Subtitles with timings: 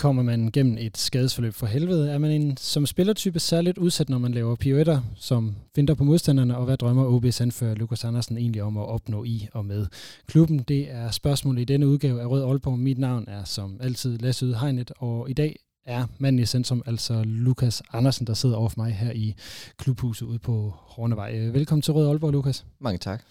[0.00, 2.10] Kommer man gennem et skadesforløb for helvede?
[2.10, 6.56] Er man en, som spillertype særligt udsat, når man laver pirouetter, som finder på modstanderne,
[6.56, 9.86] og hvad drømmer OB's anfører Lukas Andersen egentlig om at opnå i og med
[10.26, 10.58] klubben?
[10.58, 12.78] Det er spørgsmålet i denne udgave af Rød Aalborg.
[12.78, 16.82] Mit navn er som altid Lasse Yde Hegnet, og i dag er manden i centrum,
[16.86, 19.34] altså Lukas Andersen, der sidder over for mig her i
[19.76, 21.38] klubhuset ude på Hornevej.
[21.38, 22.64] Velkommen til Rød Aalborg, Lukas.
[22.78, 23.22] Mange tak.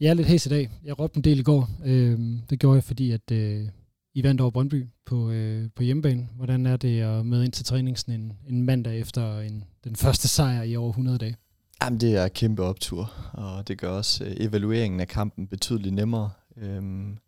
[0.00, 0.70] Jeg er lidt hæs i dag.
[0.84, 1.70] Jeg råbte en del i går.
[1.84, 3.68] Øhm, det gjorde jeg, fordi at øh,
[4.14, 6.28] i vandt over Brøndby på, øh, på hjemmebane.
[6.36, 9.96] Hvordan er det at med ind til træning sådan en, en mandag efter en, den
[9.96, 11.36] første sejr i over 100 dage?
[11.82, 15.94] Jamen, det er en kæmpe optur, og det gør også øh, evalueringen af kampen betydeligt
[15.94, 16.30] nemmere.
[16.56, 17.18] Øhm,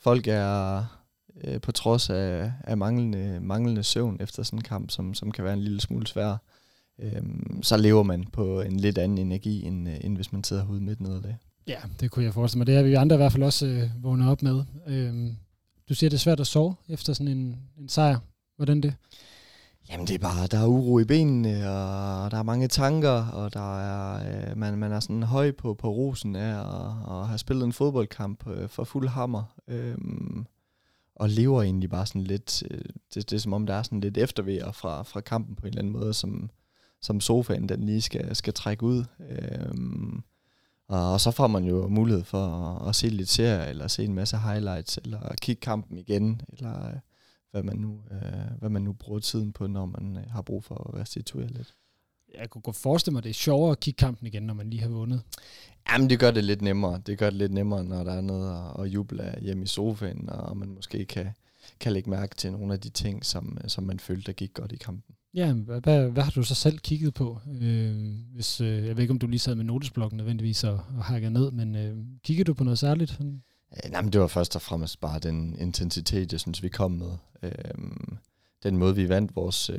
[0.00, 0.84] folk er
[1.44, 5.44] øh, på trods af, af manglende, manglende søvn efter sådan en kamp, som, som kan
[5.44, 6.36] være en lille smule svær,
[6.98, 10.64] øhm, så lever man på en lidt anden energi, end, øh, end hvis man sidder
[10.64, 11.36] hovedet midt nederlag.
[11.66, 12.66] Ja, det kunne jeg forestille mig.
[12.66, 14.64] Det er vi andre i hvert fald også øh, vågnet op med.
[14.86, 15.36] Øhm,
[15.88, 18.18] du siger, det er svært at sove efter sådan en, en sejr.
[18.56, 18.94] Hvordan det?
[19.90, 23.54] Jamen det er bare, der er uro i benene, og der er mange tanker, og
[23.54, 27.38] der er, øh, man, man er sådan høj på, på rosen af at, at have
[27.38, 29.44] spillet en fodboldkamp øh, for fuld hammer.
[29.68, 29.96] Øh,
[31.16, 32.80] og lever egentlig bare sådan lidt, øh,
[33.14, 35.68] det, det er som om der er sådan lidt eftervejer fra, fra kampen på en
[35.68, 36.50] eller anden måde, som,
[37.00, 39.04] som sofaen den lige skal, skal trække ud.
[39.30, 39.74] Øh,
[40.88, 44.14] og så får man jo mulighed for at, at se lidt serie, eller se en
[44.14, 46.94] masse highlights, eller kigge kampen igen, eller øh,
[47.50, 50.64] hvad man nu, øh, hvad man nu bruger tiden på, når man øh, har brug
[50.64, 51.74] for at restituere lidt.
[52.38, 54.70] Jeg kunne godt forestille mig, at det er sjovere at kigge kampen igen, når man
[54.70, 55.22] lige har vundet.
[55.90, 57.00] Jamen, det gør det lidt nemmere.
[57.06, 60.30] Det gør det lidt nemmere, når der er noget at, at juble hjemme i sofaen,
[60.30, 61.26] og man måske kan,
[61.80, 64.72] kan lægge mærke til nogle af de ting, som, som man følte, der gik godt
[64.72, 65.14] i kampen.
[65.34, 67.40] Ja, hvad, hvad, hvad har du så selv kigget på?
[67.60, 67.96] Øh,
[68.34, 71.32] hvis, øh, jeg ved ikke, om du lige sad med notesblokken nødvendigvis og, og hakket
[71.32, 73.20] ned, men øh, kiggede du på noget særligt?
[73.20, 76.90] Øh, nej, men det var først og fremmest bare den intensitet, jeg synes, vi kom
[76.90, 77.10] med.
[77.42, 77.52] Øh,
[78.62, 79.78] den måde, vi vandt vores, øh,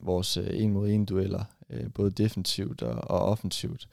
[0.00, 3.88] vores øh, en mod en dueller, øh, både defensivt og, og offensivt,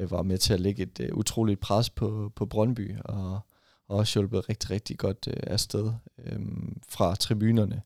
[0.00, 3.40] øh, var med til at lægge et øh, utroligt pres på, på Brøndby, og,
[3.88, 5.92] og også hjulpet rigtig, rigtig godt øh, afsted
[6.24, 6.40] øh,
[6.88, 7.82] fra tribunerne.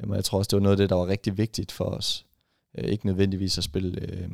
[0.00, 1.84] Øhm, men jeg tror også, det var noget af det, der var rigtig vigtigt for
[1.84, 2.26] os.
[2.78, 4.30] Øh, ikke nødvendigvis at spille øh,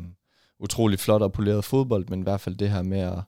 [0.59, 3.19] utrolig flot og poleret fodbold, men i hvert fald det her med at,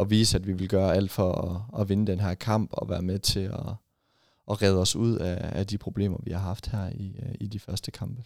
[0.00, 2.88] at vise, at vi vil gøre alt for at, at vinde den her kamp og
[2.88, 3.74] være med til at,
[4.50, 7.46] at redde os ud af, af de problemer, vi har haft her i, øh, i
[7.46, 8.22] de første kampe.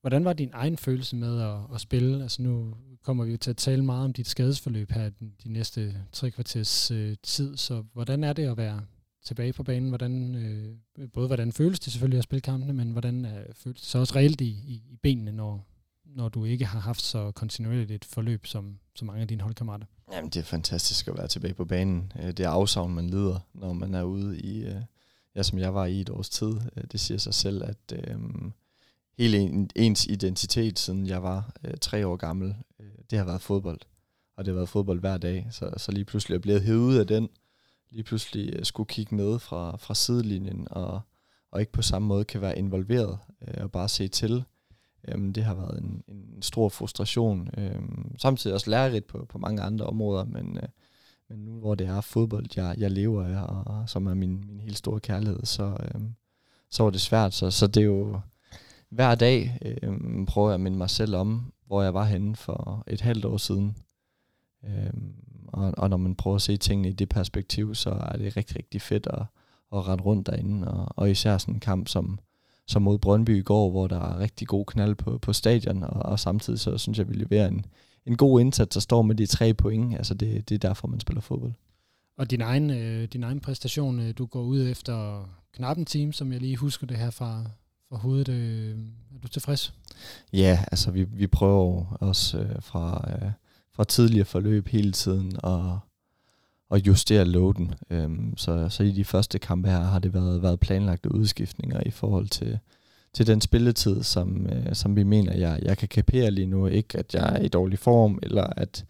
[0.00, 2.22] Hvordan var din egen følelse med at, at spille?
[2.22, 5.10] Altså nu kommer vi jo til at tale meget om dit skadesforløb her
[5.44, 8.80] de næste tre kvarters øh, tid, så hvordan er det at være
[9.24, 13.24] tilbage på banen, hvordan, øh, både hvordan føles det selvfølgelig at spille kampene, men hvordan
[13.24, 15.66] øh, føles det så også reelt i, i, i benene, når,
[16.04, 19.86] når du ikke har haft så kontinuerligt et forløb som, som mange af dine holdkammerater?
[20.12, 22.12] Jamen, det er fantastisk at være tilbage på banen.
[22.18, 24.82] Øh, det er afsavn, man lider, når man er ude i, øh,
[25.36, 26.52] ja, som jeg var i et års tid.
[26.76, 28.18] Øh, det siger sig selv, at øh,
[29.18, 33.80] hele ens identitet, siden jeg var øh, tre år gammel, øh, det har været fodbold.
[34.36, 36.78] Og det har været fodbold hver dag, så, så lige pludselig er jeg blevet hævet
[36.78, 37.28] ud af den,
[37.90, 41.00] lige pludselig øh, skulle kigge med fra, fra sidelinjen, og,
[41.52, 43.18] og ikke på samme måde kan være involveret
[43.48, 44.44] øh, og bare se til.
[45.08, 47.50] Øhm, det har været en, en stor frustration.
[47.58, 50.68] Øhm, samtidig også lærerigt på, på mange andre områder, men, øh,
[51.28, 54.44] men nu hvor det er fodbold, jeg, jeg lever af, og, og som er min,
[54.46, 56.14] min helt store kærlighed, så, øhm,
[56.70, 57.34] så var det svært.
[57.34, 58.20] Så, så det er jo
[58.90, 62.84] hver dag øhm, prøver jeg at minde mig selv om, hvor jeg var henne for
[62.86, 63.76] et halvt år siden.
[64.64, 65.14] Øhm,
[65.52, 68.56] og, og når man prøver at se tingene i det perspektiv, så er det rigtig,
[68.56, 69.22] rigtig fedt at,
[69.72, 70.68] at rette rundt derinde.
[70.68, 72.18] Og, og især sådan en kamp som,
[72.66, 76.02] som mod Brøndby i går, hvor der er rigtig god knald på, på stadion, og,
[76.02, 77.64] og samtidig så synes jeg, vi leverer en,
[78.06, 79.96] en god indsats, der står med de tre point.
[79.96, 81.52] Altså det, det er derfor, man spiller fodbold.
[82.18, 86.12] Og din egen, øh, din egen præstation, øh, du går ud efter knap en time,
[86.12, 87.44] som jeg lige husker det her fra,
[87.88, 88.28] fra hovedet.
[88.28, 88.78] Øh,
[89.14, 89.74] er du tilfreds?
[90.32, 93.08] Ja, altså vi, vi prøver også øh, fra...
[93.12, 93.30] Øh,
[93.80, 95.78] fra tidligere forløb hele tiden og,
[96.70, 97.74] og justere loaden.
[97.90, 101.90] Øhm, så, så i de første kampe her har det været, været planlagte udskiftninger i
[101.90, 102.58] forhold til,
[103.14, 106.66] til den spilletid, som, øh, som vi mener, jeg, jeg kan kapere lige nu.
[106.66, 108.84] Ikke at jeg er i dårlig form, eller at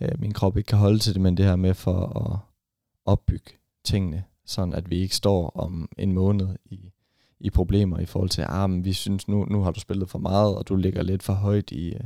[0.00, 2.38] øh, min krop ikke kan holde til det, men det her med for at
[3.04, 3.50] opbygge
[3.84, 6.92] tingene, sådan at vi ikke står om en måned i,
[7.40, 8.78] i problemer i forhold til armen.
[8.78, 11.32] Ah, vi synes, nu, nu har du spillet for meget, og du ligger lidt for
[11.32, 12.00] højt i, øh,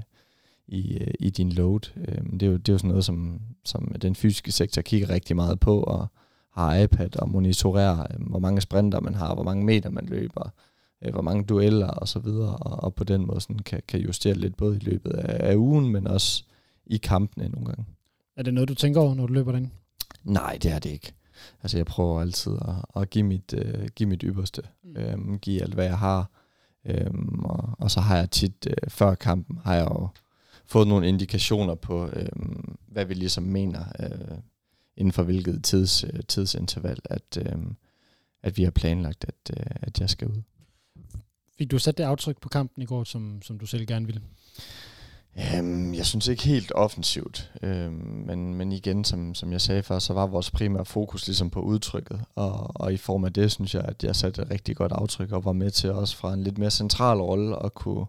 [0.69, 1.91] i, øh, i din load.
[1.97, 5.11] Øh, det, er jo, det er jo sådan noget, som, som den fysiske sektor kigger
[5.11, 6.07] rigtig meget på, og
[6.53, 10.51] har iPad og monitorerer, hvor mange sprinter man har, hvor mange meter man løber,
[11.13, 14.35] hvor mange dueller og så videre, og, og på den måde sådan kan, kan justere
[14.35, 16.45] lidt både i løbet af, af ugen, men også
[16.87, 17.85] i kampene nogle gange.
[18.37, 19.73] Er det noget, du tænker over, når du løber den?
[20.25, 21.13] Nej, det er det ikke.
[21.63, 24.97] Altså jeg prøver altid at, at give, mit, uh, give mit ypperste, mm.
[24.97, 26.31] øhm, give alt, hvad jeg har.
[26.87, 30.09] Øhm, og, og så har jeg tit, uh, før kampen, har jeg jo
[30.67, 34.39] fået nogle indikationer på, øhm, hvad vi ligesom mener, uh,
[34.97, 37.77] inden for hvilket tids, uh, tidsinterval, at, øhm,
[38.43, 40.43] at vi har planlagt, at, uh, at jeg skal ud.
[41.59, 44.21] Fik du sat det aftryk på kampen i går, som, som du selv gerne ville?
[45.59, 47.69] Um, jeg synes ikke helt offensivt, um,
[48.27, 51.61] men, men igen, som, som jeg sagde før, så var vores primære fokus ligesom på
[51.61, 54.93] udtrykket, og, og i form af det synes jeg, at jeg satte et rigtig godt
[54.93, 58.07] aftryk, og var med til også fra en lidt mere central rolle at kunne,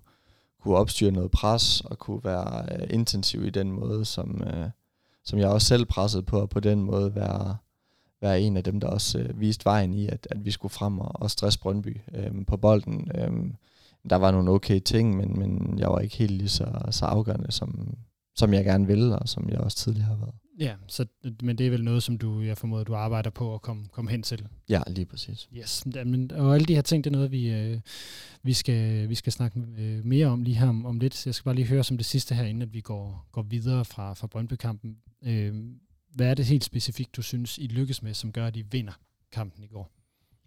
[0.65, 4.69] kunne opstyre noget pres, og kunne være øh, intensiv i den måde, som, øh,
[5.23, 7.57] som jeg også selv pressede på, og på den måde være,
[8.21, 10.99] være en af dem, der også øh, viste vejen i, at, at vi skulle frem
[10.99, 13.11] og, og stresse Brøndby øh, på bolden.
[13.15, 13.31] Øh,
[14.09, 17.51] der var nogle okay ting, men, men jeg var ikke helt lige så, så afgørende,
[17.51, 17.95] som,
[18.35, 20.35] som jeg gerne ville, og som jeg også tidligere har været.
[20.59, 21.05] Ja, så,
[21.41, 24.11] men det er vel noget, som du, jeg formoder, du arbejder på at komme, komme
[24.11, 24.47] hen til.
[24.69, 25.49] Ja, lige præcis.
[25.57, 27.79] Yes, men, og alle de her ting, det er noget, vi, øh,
[28.43, 31.25] vi, skal, vi skal snakke øh, mere om lige her om, om lidt.
[31.25, 33.85] Jeg skal bare lige høre som det sidste her, inden at vi går, går videre
[33.85, 34.97] fra, fra Brøndby-kampen.
[35.23, 35.55] Øh,
[36.13, 38.99] hvad er det helt specifikt, du synes, I lykkes med, som gør, at I vinder
[39.31, 39.91] kampen i går?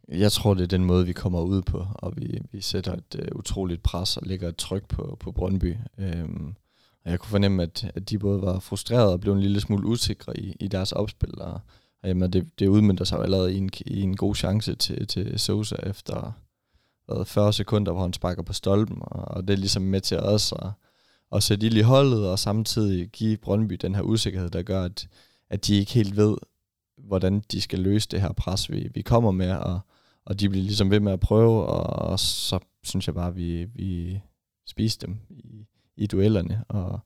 [0.09, 3.15] Jeg tror, det er den måde, vi kommer ud på, og vi, vi sætter et
[3.15, 5.77] uh, utroligt pres og lægger et tryk på, på Brøndby.
[5.99, 6.57] Um,
[7.05, 9.87] og jeg kunne fornemme, at, at de både var frustrerede og blev en lille smule
[9.87, 11.41] usikre i, i deres opspil.
[11.41, 11.61] Og,
[12.03, 15.07] og jamen, det, det udmyndter sig jo allerede i en, i en god chance til,
[15.07, 16.33] til Sosa efter
[17.07, 18.99] hvad, 40 sekunder, hvor han sparker på stolpen.
[19.01, 20.71] Og, og det er ligesom med til os at,
[21.33, 25.09] at sætte ild i holdet, og samtidig give Brøndby den her usikkerhed, der gør, at,
[25.51, 26.37] at de ikke helt ved,
[26.99, 29.81] hvordan de skal løse det her pres, vi, vi kommer med, og,
[30.25, 33.37] og de bliver ligesom ved med at prøve, og, og så synes jeg bare, at
[33.37, 34.21] vi, vi
[34.67, 35.67] spiste dem i,
[35.99, 37.01] i duellerne, og,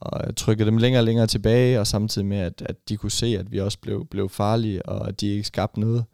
[0.00, 3.26] og trykkede dem længere og længere tilbage, og samtidig med, at, at de kunne se,
[3.26, 6.04] at vi også blev, blev farlige, og at de ikke skabte noget,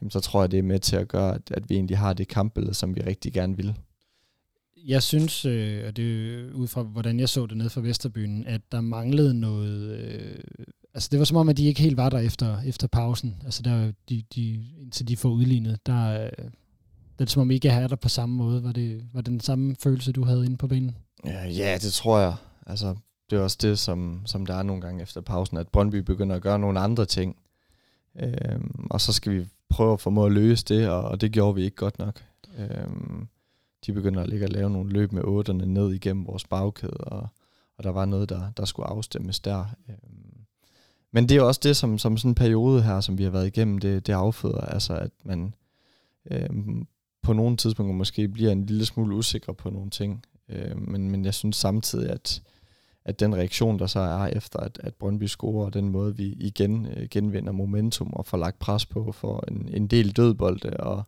[0.00, 2.12] jamen, så tror jeg, det er med til at gøre, at, at vi egentlig har
[2.12, 3.74] det kampbillede, som vi rigtig gerne vil.
[4.86, 8.46] Jeg synes, øh, og det er ud fra, hvordan jeg så det ned fra Vesterbyen,
[8.46, 10.38] at der manglede noget øh,
[10.94, 13.36] Altså det var som om, at de ikke helt var der efter, efter pausen.
[13.44, 16.30] Altså der, de, de, indtil de får udlignet, der, øh,
[17.18, 18.64] det er som om ikke er der på samme måde.
[18.64, 20.96] Var det, var det den samme følelse, du havde inde på banen?
[21.24, 22.34] Ja, ja det tror jeg.
[22.66, 22.96] Altså,
[23.30, 26.36] det er også det, som, som der er nogle gange efter pausen, at Brøndby begynder
[26.36, 27.36] at gøre nogle andre ting.
[28.20, 31.54] Øhm, og så skal vi prøve at formå at løse det, og, og det gjorde
[31.54, 32.22] vi ikke godt nok.
[32.58, 33.28] Øhm,
[33.86, 37.28] de begynder at ligge og lave nogle løb med otterne ned igennem vores bagkæde, og,
[37.78, 39.64] og der var noget, der, der skulle afstemmes der.
[39.88, 40.34] Øhm,
[41.12, 43.46] men det er også det, som, som sådan en periode her, som vi har været
[43.46, 45.54] igennem, det, det afføder, altså at man
[46.30, 46.86] øhm,
[47.22, 50.24] på nogle tidspunkter måske bliver en lille smule usikker på nogle ting.
[50.48, 52.42] Øh, men, men jeg synes samtidig, at,
[53.04, 56.24] at den reaktion, der så er efter, at, at Brøndby scorer, og den måde, vi
[56.24, 61.04] igen øh, genvinder momentum og får lagt pres på for en, en del dødbolde, og,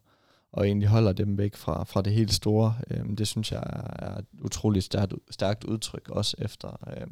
[0.52, 3.62] og egentlig holder dem væk fra, fra det helt store, øh, det synes jeg
[3.98, 6.88] er, et utroligt stærkt, stærkt udtryk, også efter...
[6.96, 7.06] Øh,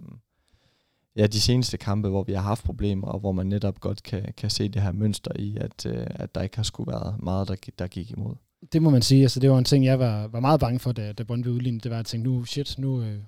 [1.17, 4.33] ja, de seneste kampe, hvor vi har haft problemer, og hvor man netop godt kan,
[4.37, 7.49] kan se det her mønster i, at, øh, at der ikke har skulle været meget,
[7.49, 8.35] der, der gik imod.
[8.73, 9.23] Det må man sige.
[9.23, 11.83] Altså, det var en ting, jeg var, var meget bange for, da, da Brøndby udlignede.
[11.83, 13.19] Det var at tænke, nu, shit, nu, øh,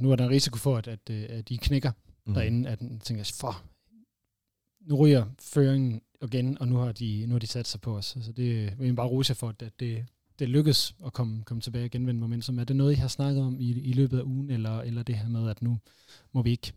[0.00, 1.92] nu er der en risiko for, at, at, øh, at de knækker
[2.26, 2.34] mm.
[2.34, 2.68] derinde.
[2.68, 3.62] At jeg tænker, for,
[4.80, 8.04] nu ryger føringen igen, og nu har de, nu har de sat sig på os.
[8.06, 10.06] Så altså, det vil jeg bare rose for, at det,
[10.38, 12.58] det lykkes at komme, komme tilbage og genvinde momentum.
[12.58, 15.14] Er det noget, I har snakket om i, i løbet af ugen, eller, eller det
[15.14, 15.78] her med, at nu
[16.32, 16.72] må vi ikke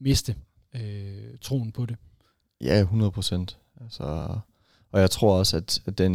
[0.00, 0.36] miste
[0.74, 1.96] øh, troen på det.
[2.60, 3.58] Ja, 100 procent.
[3.80, 4.38] Altså,
[4.92, 6.14] og jeg tror også, at, den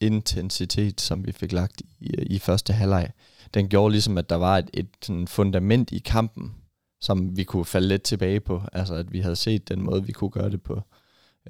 [0.00, 3.10] intensitet, som vi fik lagt i, øh, i første halvleg,
[3.54, 6.54] den gjorde ligesom, at der var et, et sådan fundament i kampen,
[7.00, 8.62] som vi kunne falde lidt tilbage på.
[8.72, 10.82] Altså, at vi havde set den måde, vi kunne gøre det på.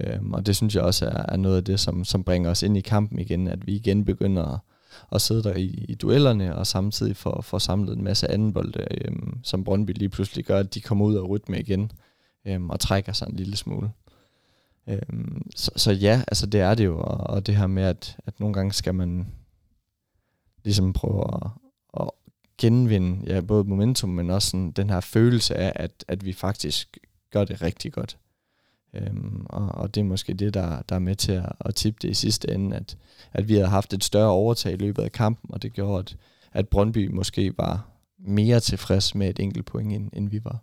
[0.00, 2.62] Øhm, og det synes jeg også er, er noget af det, som, som bringer os
[2.62, 4.59] ind i kampen igen, at vi igen begynder at
[5.12, 8.87] at sidde der i, i duellerne, og samtidig få, få samlet en masse anden bolde,
[8.90, 11.90] øhm, som Brøndby lige pludselig gør, at de kommer ud af rytme igen,
[12.47, 13.90] øhm, og trækker sig en lille smule.
[14.88, 18.16] Øhm, så, så ja, altså det er det jo, og, og det her med, at,
[18.26, 19.26] at nogle gange skal man
[20.64, 21.50] ligesom prøve at,
[22.00, 22.11] at
[22.59, 26.99] genvinde ja, både momentum, men også sådan den her følelse af, at, at vi faktisk
[27.31, 28.19] gør det rigtig godt.
[28.95, 31.99] Øhm, og, og det er måske det, der, der er med til at, at tippe
[32.02, 32.97] det i sidste ende, at,
[33.33, 36.16] at vi havde haft et større overtag i løbet af kampen, og det gjorde, at,
[36.52, 37.88] at Brøndby måske var
[38.19, 40.62] mere tilfreds med et enkelt point, end, end vi var.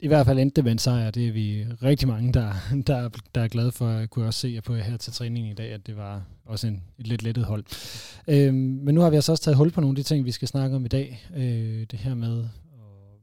[0.00, 1.10] I hvert fald endte det med en sejr.
[1.10, 2.52] Det er vi rigtig mange, der,
[2.86, 3.88] der, der er glade for.
[3.88, 6.82] Jeg kunne også se på her til træningen i dag, at det var også en,
[6.98, 7.64] et lidt lettet hold.
[8.28, 10.32] Øhm, men nu har vi altså også taget hul på nogle af de ting, vi
[10.32, 11.28] skal snakke om i dag.
[11.36, 12.48] Øh, det her med at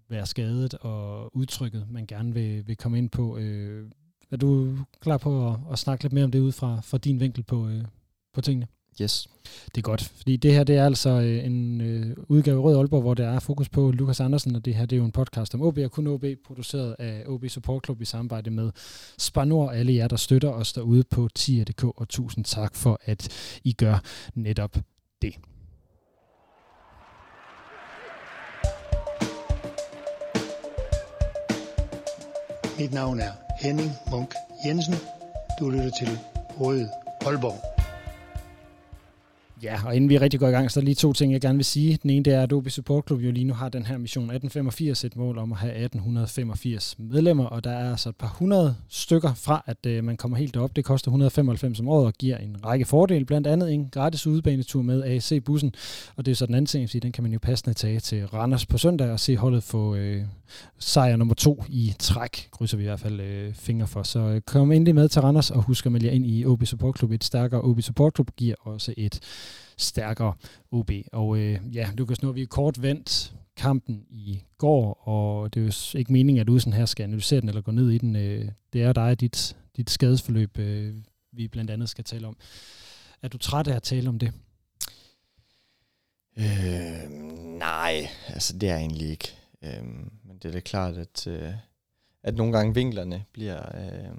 [0.10, 3.38] være skadet og udtrykket, man gerne vil, vil komme ind på.
[3.38, 3.90] Øh,
[4.32, 7.20] er du klar på at, at snakke lidt mere om det ud fra, fra din
[7.20, 7.84] vinkel på, øh,
[8.34, 8.68] på tingene?
[9.02, 9.28] Yes.
[9.66, 12.78] Det er godt, fordi det her det er altså øh, en øh, udgave af Rød
[12.78, 15.12] Aalborg, hvor der er fokus på Lukas Andersen, og det her det er jo en
[15.12, 18.72] podcast om OB og kun OB, produceret af OB Support Club i samarbejde med
[19.18, 23.30] Spanor, alle jer, der støtter os derude på tier.dk, og tusind tak for, at
[23.64, 24.78] I gør netop
[25.22, 25.36] det.
[32.80, 34.34] Mit navn er Henning Munk
[34.66, 34.96] Jensen.
[35.60, 36.10] Du lytter til
[36.60, 36.86] Rød
[37.26, 37.75] Aalborg.
[39.64, 41.42] Ja, og inden vi rigtig går i gang, så er der lige to ting, jeg
[41.42, 42.00] gerne vil sige.
[42.04, 44.24] Den ene det er, at OB Support Club jo lige nu har den her mission
[44.24, 48.76] 1885, et mål om at have 1885 medlemmer, og der er altså et par hundrede
[48.90, 50.76] stykker fra, at øh, man kommer helt derop.
[50.76, 54.82] Det koster 195 om året og giver en række fordele, blandt andet en gratis udebanetur
[54.82, 55.74] med AC-bussen,
[56.16, 58.66] og det er så den anden ting, den kan man jo passende tage til Randers
[58.66, 60.24] på søndag og se holdet få øh,
[60.80, 64.04] sejr nummer to i træk, krydser vi i hvert fald øh, fingre for.
[64.04, 66.66] Så øh, kom endelig med til Randers og husk at melde jer ind i OB
[66.66, 67.12] Support Club.
[67.12, 69.20] Et stærkere OB Support Club giver også et
[69.78, 70.34] stærkere
[70.72, 70.92] OB.
[71.12, 75.66] Og øh, ja, Lukas, nu har vi kort vendt kampen i går, og det er
[75.94, 78.16] jo ikke meningen, at du sådan her skal analysere den eller gå ned i den.
[78.16, 80.96] Øh, det er dig og dit, dit skadesforløb, øh,
[81.32, 82.38] vi blandt andet skal tale om.
[83.22, 84.34] Er du træt af at tale om det?
[86.38, 87.10] Øh,
[87.60, 89.36] nej, altså det er jeg egentlig ikke.
[89.62, 89.84] Øh,
[90.24, 91.54] men det er da klart, at, øh,
[92.24, 93.62] at nogle gange vinklerne bliver...
[93.76, 94.16] Øh,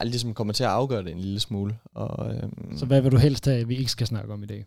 [0.00, 1.78] ligesom kommer til at afgøre det en lille smule.
[1.94, 4.46] Og, øhm, så hvad vil du helst have, at vi ikke skal snakke om i
[4.46, 4.66] dag?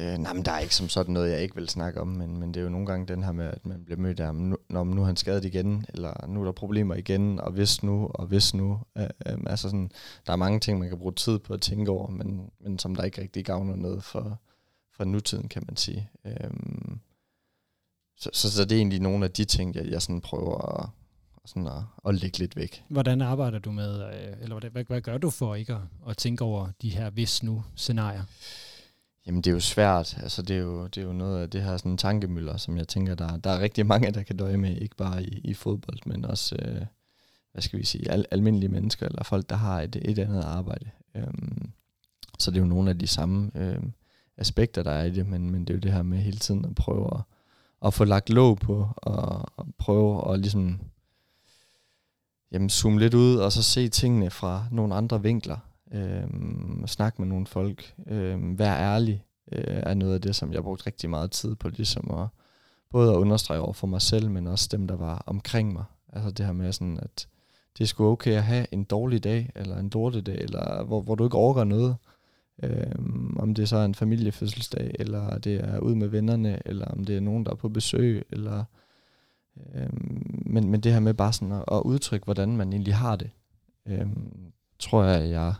[0.00, 2.38] Øh, nej, men der er ikke som sådan noget, jeg ikke vil snakke om, men,
[2.38, 4.56] men det er jo nogle gange den her med, at man bliver mødt af, nu,
[4.68, 8.10] når nu er han skadet igen, eller nu er der problemer igen, og hvis nu,
[8.14, 8.80] og hvis nu.
[8.98, 9.90] Øh, øh, altså sådan,
[10.26, 12.96] der er mange ting, man kan bruge tid på at tænke over, men, men som
[12.96, 14.40] der ikke rigtig gavner noget for,
[14.96, 16.10] for nutiden, kan man sige.
[16.24, 16.50] Øh,
[18.16, 20.88] så, så, så det er egentlig nogle af de ting, jeg, jeg sådan prøver at,
[21.48, 22.84] sådan at, at lægge lidt væk.
[22.88, 26.16] Hvordan arbejder du med, øh, eller hvad, hvad, hvad gør du for ikke at, at
[26.16, 28.22] tænke over de her hvis nu scenarier?
[29.26, 31.62] Jamen det er jo svært, altså det er jo, det er jo noget af det
[31.62, 34.76] her sådan tankemøller, som jeg tænker, der, der er rigtig mange, der kan døje med,
[34.76, 36.82] ikke bare i, i fodbold, men også, øh,
[37.52, 40.90] hvad skal vi sige, al, almindelige mennesker, eller folk, der har et, et andet arbejde.
[41.14, 41.70] Øhm,
[42.38, 43.82] så det er jo nogle af de samme øh,
[44.36, 46.64] aspekter, der er i det, men, men det er jo det her med hele tiden
[46.64, 47.20] at prøve at,
[47.86, 50.80] at få lagt låg på, og, og prøve at ligesom
[52.52, 55.56] jamen, zoome lidt ud, og så se tingene fra nogle andre vinkler.
[55.92, 57.94] Øhm, snakke med nogle folk.
[58.06, 61.54] Øhm, vær ærlig øh, er noget af det, som jeg har brugt rigtig meget tid
[61.54, 62.26] på, ligesom at
[62.90, 65.84] både at understrege over for mig selv, men også dem, der var omkring mig.
[66.12, 67.28] Altså det her med sådan, at
[67.78, 71.02] det er sgu okay at have en dårlig dag, eller en dårlig dag, eller hvor,
[71.02, 71.96] hvor du ikke overgår noget.
[72.62, 77.04] Øhm, om det så er en familiefødselsdag, eller det er ud med vennerne, eller om
[77.04, 78.64] det er nogen, der er på besøg, eller
[79.74, 83.16] Øhm, men, men det her med bare sådan at, at udtrykke, hvordan man egentlig har
[83.16, 83.30] det,
[83.86, 85.54] øhm, tror jeg, jeg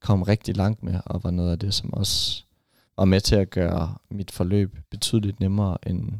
[0.00, 2.44] kom rigtig langt med, og var noget af det, som også
[2.96, 6.12] var med til at gøre mit forløb betydeligt nemmere, end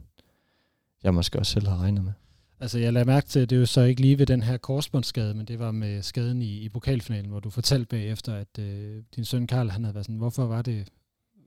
[1.03, 2.13] jeg måske også selv havde regnet med.
[2.61, 4.57] Altså jeg lagde mærke til, at det er jo så ikke lige ved den her
[4.57, 9.03] korsbåndsskade, men det var med skaden i, i pokalfinalen, hvor du fortalte bagefter, at øh,
[9.17, 10.89] din søn Karl, han havde været sådan, hvorfor var det,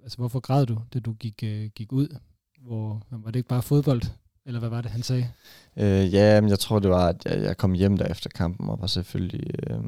[0.04, 2.18] altså hvorfor græd du, da du gik, øh, gik ud?
[2.62, 4.02] Hvor, var det ikke bare fodbold,
[4.50, 5.30] eller hvad var det, han sagde?
[5.78, 8.70] Øh, ja, men jeg tror, det var, at jeg, jeg kom hjem der efter kampen,
[8.70, 9.84] og var selvfølgelig øh,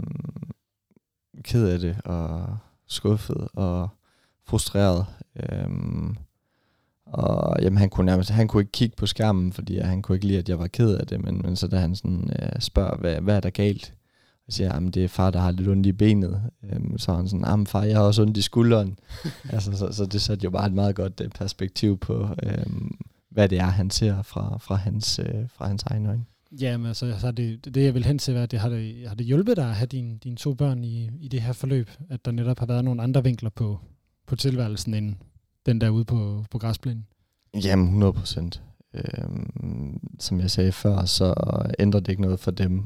[1.44, 3.90] ked af det, og skuffet, og
[4.48, 5.06] frustreret.
[5.36, 5.70] Øh,
[7.06, 10.28] og jamen, han kunne nærmest, han kunne ikke kigge på skærmen, fordi han kunne ikke
[10.28, 12.98] lide, at jeg var ked af det, men, men så da han sådan, øh, spørger,
[12.98, 13.94] hvad, hvad er der galt?
[14.48, 16.42] Jeg siger, at det er far, der har lidt ondt i benet.
[16.64, 19.00] Øhm, så er han sådan, at far, jeg har også ondt i skulderen.
[19.54, 22.98] altså, så, så det satte jo bare et meget godt øh, perspektiv på, øhm,
[23.32, 26.26] hvad det er, han ser fra, fra, hans, øh, fra hans egen øjne.
[26.52, 29.16] Jamen, altså, så er det, det jeg vil hen til, at det har, det, har
[29.16, 32.26] det hjulpet dig at have dine, dine to børn i, i det her forløb, at
[32.26, 33.80] der netop har været nogle andre vinkler på,
[34.28, 35.16] på tilværelsen, end
[35.66, 37.06] den der ude på, på græsplænen?
[37.64, 38.62] Jamen, 100 procent.
[38.94, 41.34] Øhm, som jeg sagde før, så
[41.80, 42.86] ændrer det ikke noget for dem.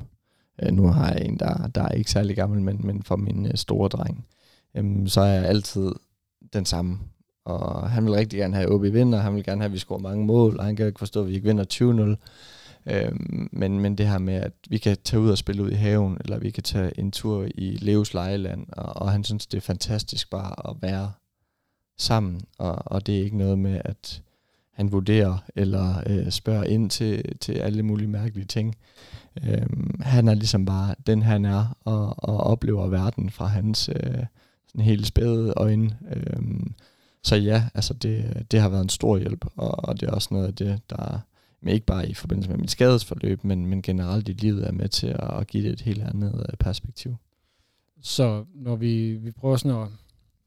[0.63, 3.45] Øh, nu har jeg en, der, der er ikke særlig gammel, men, men for min
[3.45, 4.25] øh, store dreng,
[4.75, 5.91] øhm, så er jeg altid
[6.53, 6.99] den samme
[7.45, 9.99] og han vil rigtig gerne have OB vinder, han vil gerne have, at vi scorer
[9.99, 12.17] mange mål, og han kan ikke forstå, at vi ikke vinder
[12.89, 15.75] Øhm, men, men det her med, at vi kan tage ud og spille ud i
[15.75, 19.57] haven, eller vi kan tage en tur i Leos lejeland, og, og han synes, det
[19.57, 21.11] er fantastisk bare at være
[21.97, 24.21] sammen, og, og det er ikke noget med, at
[24.73, 28.75] han vurderer eller øh, spørger ind til, til alle mulige mærkelige ting.
[29.43, 34.23] Øhm, han er ligesom bare den, han er, og, og oplever verden fra hans øh,
[34.67, 35.97] sådan helt spæde øjne.
[36.15, 36.73] Øhm,
[37.25, 40.27] så ja, altså det, det har været en stor hjælp, og, og det er også
[40.31, 41.19] noget af det, der
[41.61, 44.89] men ikke bare i forbindelse med mit skadesforløb, men, men generelt i livet er med
[44.89, 47.15] til at, at give det et helt andet øh, perspektiv.
[48.01, 49.87] Så når vi, vi prøver sådan at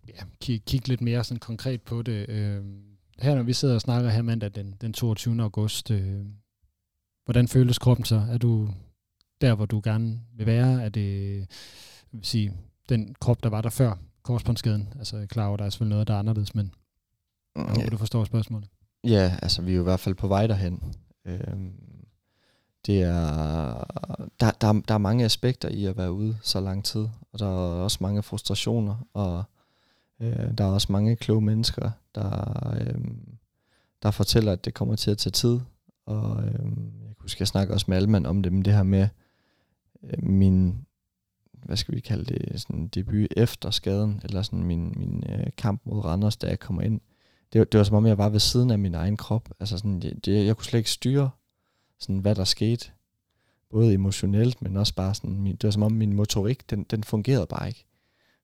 [0.08, 2.64] ja, kigge, kigge lidt mere sådan konkret på det, øh,
[3.18, 5.42] her når vi sidder og snakker her mandag den, den 22.
[5.42, 6.24] august, øh,
[7.24, 8.26] hvordan føles kroppen så?
[8.30, 8.68] Er du
[9.40, 10.82] der, hvor du gerne vil være?
[10.82, 11.46] Er det
[12.12, 12.52] vil sige,
[12.88, 13.96] den krop, der var der før
[14.28, 14.88] korsbåndsskaden?
[14.98, 16.74] Altså klar over, der er selvfølgelig noget, der er anderledes, men
[17.56, 17.88] jeg håber, ja.
[17.88, 18.68] du forstår spørgsmålet.
[19.04, 20.94] Ja, altså vi er jo i hvert fald på vej derhen.
[21.24, 21.72] Øhm,
[22.86, 23.84] det er,
[24.40, 27.46] der, der, der er mange aspekter i at være ude så lang tid, og der
[27.46, 29.44] er også mange frustrationer, og
[30.20, 33.00] øh, der er også mange kloge mennesker, der, øh,
[34.02, 35.60] der fortæller, at det kommer til at tage tid.
[36.06, 38.82] Og øh, jeg kunne huske, jeg snakker også med Alman om det, men det her
[38.82, 39.08] med
[40.02, 40.86] øh, min,
[41.68, 45.82] hvad skal vi kalde det, sådan debut efter skaden, eller sådan min, min øh, kamp
[45.84, 47.00] mod Randers, da jeg kommer ind.
[47.52, 49.48] Det, det var som om, jeg var ved siden af min egen krop.
[49.60, 51.30] Altså sådan, det, det, jeg kunne slet ikke styre,
[51.98, 52.90] sådan, hvad der skete.
[53.70, 57.04] Både emotionelt, men også bare sådan, min, det var som om min motorik, den, den
[57.04, 57.84] fungerede bare ikke.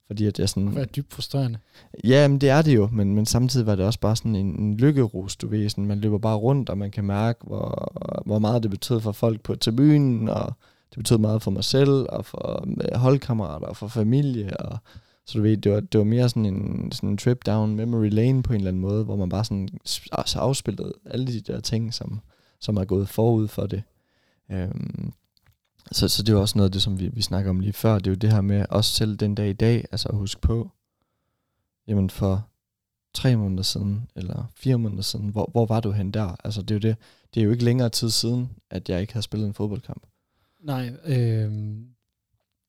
[0.06, 0.68] Fordi at jeg sådan...
[0.68, 1.58] Det er dybt frustrerende.
[2.04, 4.46] Ja, men det er det jo, men, men samtidig var det også bare sådan en,
[4.46, 5.68] en lykkerus, du ved.
[5.68, 7.92] Sådan, man løber bare rundt, og man kan mærke, hvor,
[8.26, 10.52] hvor meget det betød for folk på tribunen, og
[10.94, 14.78] det betød meget for mig selv, og for øh, holdkammerater, og for familie, og
[15.26, 18.10] så du ved, det var, det var mere sådan en, sådan en trip down memory
[18.10, 19.68] lane på en eller anden måde, hvor man bare sådan
[20.12, 22.20] altså afspillede alle de der ting, som,
[22.60, 23.82] som er gået forud for det.
[24.50, 25.12] Øhm,
[25.92, 27.98] så, så det er også noget af det, som vi, vi snakker om lige før.
[27.98, 30.40] Det er jo det her med, også selv den dag i dag, altså at huske
[30.40, 30.70] på,
[31.86, 32.48] jamen for
[33.14, 36.36] tre måneder siden, eller fire måneder siden, hvor, hvor var du hen der?
[36.44, 36.96] Altså det er jo det,
[37.34, 40.06] det er jo ikke længere tid siden, at jeg ikke har spillet en fodboldkamp.
[40.64, 41.52] Nej, øh,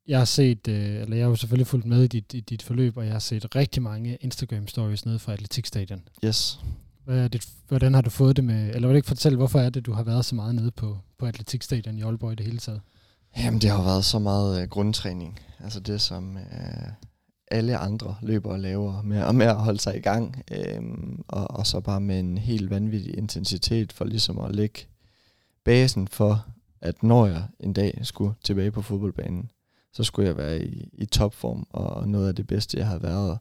[0.07, 2.61] jeg har set, øh, eller jeg har jo selvfølgelig fulgt med i dit, i dit
[2.61, 6.01] forløb, og jeg har set rigtig mange Instagram-stories nede fra Atletikstadion.
[6.25, 6.59] Yes.
[7.05, 9.59] Hvad er det, hvordan har du fået det med, eller vil du ikke fortælle, hvorfor
[9.59, 12.45] er det, du har været så meget nede på, på Atletikstadion i Aalborg i det
[12.45, 12.81] hele taget?
[13.37, 15.39] Jamen, det har været så meget øh, grundtræning.
[15.59, 16.87] Altså det, som øh,
[17.47, 20.43] alle andre løber og laver, med, og med at holde sig i gang.
[20.51, 20.81] Øh,
[21.27, 24.79] og, og så bare med en helt vanvittig intensitet for ligesom at lægge
[25.65, 26.45] basen for,
[26.85, 29.51] at når jeg en dag skulle tilbage på fodboldbanen,
[29.93, 33.39] så skulle jeg være i, i topform, og noget af det bedste, jeg har været.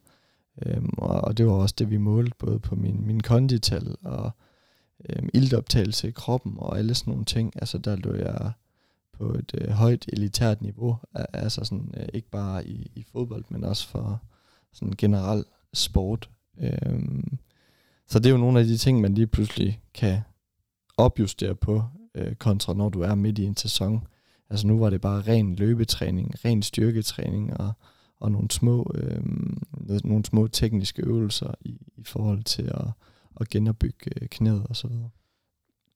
[0.66, 4.30] Øhm, og, og det var også det, vi målte, både på min, min kondital og
[5.08, 7.52] øhm, iltoptagelse i kroppen, og alle sådan nogle ting.
[7.56, 8.52] Altså der lå jeg
[9.12, 13.64] på et øh, højt elitært niveau, altså sådan, øh, ikke bare i, i fodbold, men
[13.64, 14.22] også for
[14.72, 16.30] sådan generel sport.
[16.58, 17.38] Øhm,
[18.08, 20.20] så det er jo nogle af de ting, man lige pludselig kan
[20.96, 21.82] opjustere på,
[22.14, 24.06] øh, kontra når du er midt i en sæson.
[24.50, 27.72] Altså nu var det bare ren løbetræning, ren styrketræning og,
[28.20, 29.22] og nogle små, øh,
[30.04, 32.86] nogle små tekniske øvelser i, i forhold til at,
[33.40, 35.10] at genopbygge øh, knæet og så videre.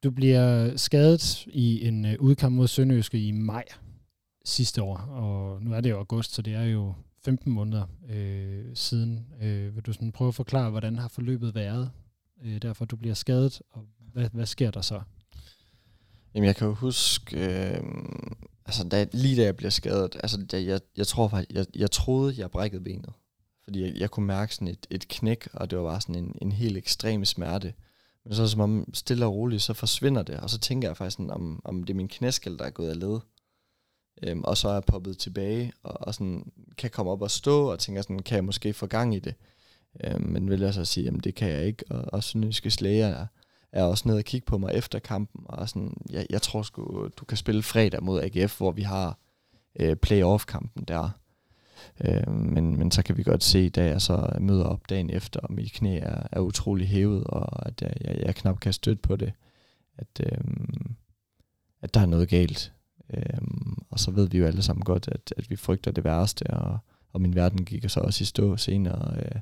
[0.05, 3.65] Du bliver skadet i en øh, udkamp mod Sønderjyske i maj
[4.45, 8.65] sidste år, og nu er det jo august, så det er jo 15 måneder øh,
[8.75, 9.27] siden.
[9.43, 11.91] Øh, vil du sådan prøve at forklare, hvordan har forløbet været,
[12.45, 15.01] øh, derfor du bliver skadet, og hvad, hvad sker der så?
[16.35, 17.83] Jamen jeg kan jo huske, øh,
[18.67, 21.91] altså da, lige da jeg bliver skadet, altså da jeg, jeg tror faktisk, jeg, jeg
[21.91, 23.13] troede, jeg brækkede benet.
[23.65, 26.35] Fordi jeg, jeg kunne mærke sådan et, et knæk, og det var bare sådan en,
[26.43, 27.75] en helt ekstrem smerte.
[28.25, 31.17] Men så som om stille og roligt, så forsvinder det, og så tænker jeg faktisk
[31.17, 33.19] sådan, om, om det er min knæskal, der er gået af led.
[34.23, 37.73] Øhm, og så er jeg poppet tilbage, og, og sådan kan komme op og stå,
[37.73, 39.35] og tænker sådan, kan jeg måske få gang i det?
[40.05, 43.27] Øhm, men vil jeg så sige, jamen det kan jeg ikke, og, og slæge Slæger
[43.73, 47.09] er også nede og kigge på mig efter kampen, og sådan, jeg, jeg tror sgu,
[47.17, 49.19] du kan spille fredag mod AGF, hvor vi har
[49.81, 51.11] øh, playoff-kampen der.
[52.05, 55.41] Øh, men, men så kan vi godt se, da jeg så møder op dagen efter,
[55.41, 59.03] og mit knæ er, er utrolig hævet, og at jeg, jeg, jeg knap kan støtte
[59.03, 59.33] på det,
[59.99, 60.39] at, øh,
[61.83, 62.73] at der er noget galt.
[63.15, 63.39] Øh,
[63.91, 66.79] og så ved vi jo alle sammen godt, at, at vi frygter det værste, og,
[67.13, 69.41] og min verden gik så også i stå senere øh,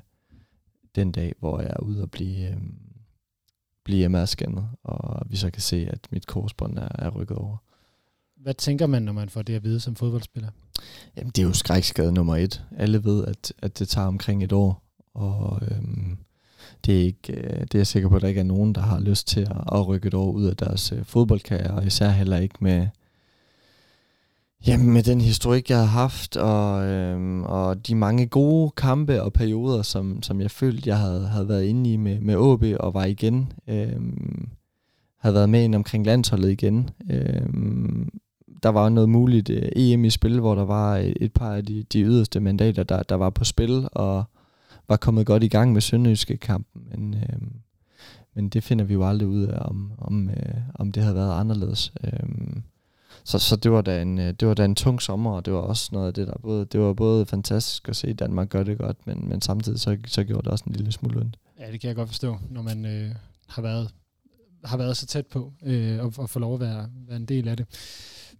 [0.95, 2.49] den dag, hvor jeg er ude og blive...
[2.49, 2.57] Øh,
[3.87, 7.57] blive MR-scannet, og vi så kan se, at mit korsbånd er, er rykket over.
[8.37, 10.49] Hvad tænker man, når man får det at vide som fodboldspiller?
[11.17, 12.63] Jamen, det er jo skrækskade nummer et.
[12.77, 16.17] Alle ved, at, at det tager omkring et år, og øhm,
[16.85, 18.81] det er, ikke, øh, det er jeg sikker på, at der ikke er nogen, der
[18.81, 22.09] har lyst til at, at rykke et år ud af deres øh, fodboldkarriere, og især
[22.09, 22.87] heller ikke med,
[24.65, 29.33] Jamen med den historik, jeg har haft, og, øhm, og de mange gode kampe og
[29.33, 32.93] perioder, som, som jeg følte, jeg havde, havde været inde i med, med AB og
[32.93, 34.49] var igen, øhm,
[35.19, 36.89] havde været med ind omkring landsholdet igen.
[37.09, 38.09] Øhm,
[38.63, 41.65] der var noget muligt øh, EM i spil, hvor der var et, et par af
[41.65, 44.23] de, de yderste mandater, der, der var på spil, og
[44.87, 46.81] var kommet godt i gang med Sønderjyske kampen.
[46.91, 47.51] Men, øhm,
[48.35, 51.39] men det finder vi jo aldrig ud af, om, om, øh, om det havde været
[51.39, 51.93] anderledes.
[52.03, 52.63] Øhm,
[53.27, 55.53] så, så det var da en øh, det var da en tung sommer, og det
[55.53, 58.63] var også noget af det der både det var både fantastisk at se Danmark gøre
[58.63, 61.37] det godt, men men samtidig så så gjorde det også en lille smule ondt.
[61.59, 63.15] Ja, det kan jeg godt forstå, når man øh,
[63.47, 63.93] har været
[64.63, 67.47] har været så tæt på øh, og, og få lov at være, være en del
[67.47, 67.65] af det.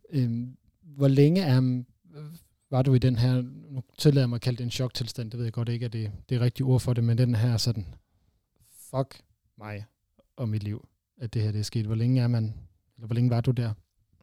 [0.10, 0.48] Øh,
[0.82, 1.84] hvor længe er
[2.16, 2.24] øh,
[2.72, 5.38] var du i den her, nu tillader jeg mig at kalde det en choktilstand, det
[5.38, 7.58] ved jeg godt ikke, at det, det er rigtige ord for det, men den her
[7.58, 7.86] sådan,
[8.92, 9.22] fuck
[9.58, 9.86] mig
[10.38, 11.86] og mit liv, at det her det er sket.
[11.86, 12.44] Hvor længe er man,
[12.96, 13.74] eller hvor længe var du der?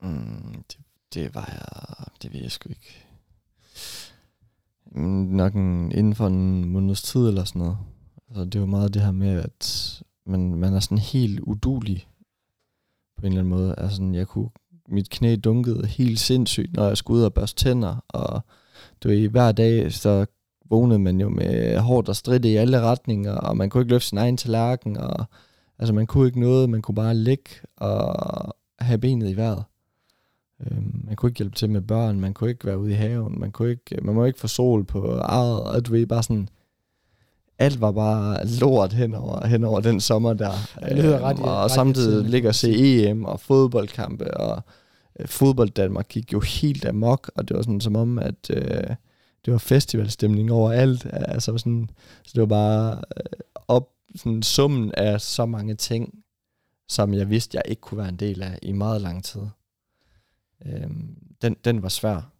[0.04, 0.78] Mm, det,
[1.14, 3.06] det var jeg, det ved jeg sgu ikke.
[5.36, 7.78] Nok en, inden for en måneds tid eller sådan noget.
[8.28, 12.06] Altså, det var meget det her med, at man, man er sådan helt udulig
[13.16, 13.74] på en eller anden måde.
[13.78, 14.50] Altså, jeg kunne,
[14.88, 18.40] mit knæ dunkede helt sindssygt, når jeg skulle ud og børste tænder, og
[19.02, 20.26] du ved, hver dag, så
[20.70, 24.08] vågnede man jo med hårdt og stridt i alle retninger, og man kunne ikke løfte
[24.08, 25.24] sin egen tallerken, og
[25.78, 29.64] altså man kunne ikke noget, man kunne bare ligge og have benet i vejret.
[30.60, 33.40] Øhm, man kunne ikke hjælpe til med børn, man kunne ikke være ude i haven,
[33.40, 36.48] man, kunne ikke, man må ikke få sol på eget, og du ved, bare sådan,
[37.58, 40.52] alt var bare lort henover, henover den sommer der.
[40.88, 44.62] Det lyder ret, øhm, og ret samtidig ligger og se EM og fodboldkampe, og
[45.20, 48.96] øh, fodbold Danmark gik jo helt amok, og det var sådan som om, at øh,
[49.44, 51.06] det var festivalstemning over alt.
[51.12, 51.90] Altså sådan,
[52.24, 56.14] så det var bare øh, op, sådan summen af så mange ting,
[56.88, 59.40] som jeg vidste, jeg ikke kunne være en del af i meget lang tid
[60.66, 60.90] øh,
[61.42, 62.30] den, den var svær.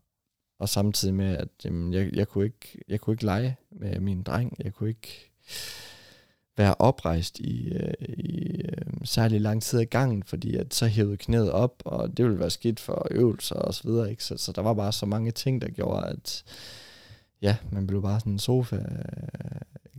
[0.58, 4.22] Og samtidig med, at jamen, jeg, jeg, kunne ikke, jeg kunne ikke lege med min
[4.22, 4.56] dreng.
[4.64, 5.32] Jeg kunne ikke
[6.56, 11.16] være oprejst i, øh, i øh, særlig lang tid ad gangen, fordi at så hævede
[11.16, 14.10] knæet op, og det ville være skidt for øvelser og så videre.
[14.10, 14.24] Ikke?
[14.24, 16.44] Så, så der var bare så mange ting, der gjorde, at
[17.42, 18.78] ja, man blev bare sådan en sofa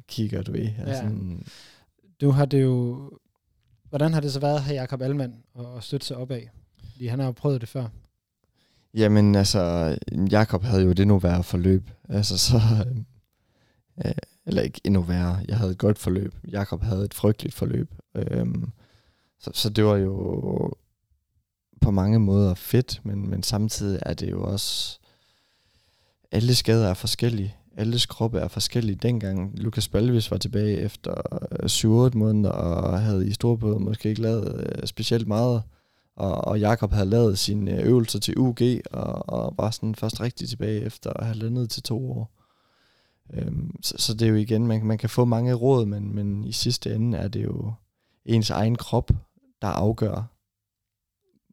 [0.08, 0.70] kigger, du ved.
[0.78, 0.84] Ja.
[0.84, 1.12] Altså,
[2.22, 3.12] du har det jo...
[3.90, 6.42] Hvordan har det så været her, Jakob Alman, at støtte sig opad?
[6.92, 7.88] Fordi han har jo prøvet det før.
[8.96, 9.96] Jamen altså,
[10.32, 11.90] Jakob havde jo det endnu værre forløb.
[12.10, 12.56] Altså så,
[12.88, 12.98] øh,
[14.06, 14.12] øh,
[14.46, 16.36] eller ikke endnu værre, jeg havde et godt forløb.
[16.52, 17.94] Jakob havde et frygteligt forløb.
[18.16, 18.46] Øh,
[19.40, 20.74] så, så det var jo
[21.82, 25.00] på mange måder fedt, men, men samtidig er det jo også,
[26.32, 27.56] alle skader er forskellige.
[27.78, 28.96] Alles kroppe er forskellige.
[28.96, 31.14] Dengang Lukas Balvis var tilbage efter
[32.14, 35.64] 7-8 måneder og havde i Storbåd måske ikke lavet øh, specielt meget,
[36.16, 40.22] og, og Jakob havde lavet sine øh, øvelser til UG, og, og var sådan først
[40.22, 42.32] rigtig tilbage efter at have landet til to år.
[43.34, 46.44] Øhm, så, så det er jo igen, man, man kan få mange råd, men, men
[46.44, 47.74] i sidste ende er det jo
[48.26, 49.12] ens egen krop,
[49.62, 50.36] der afgør,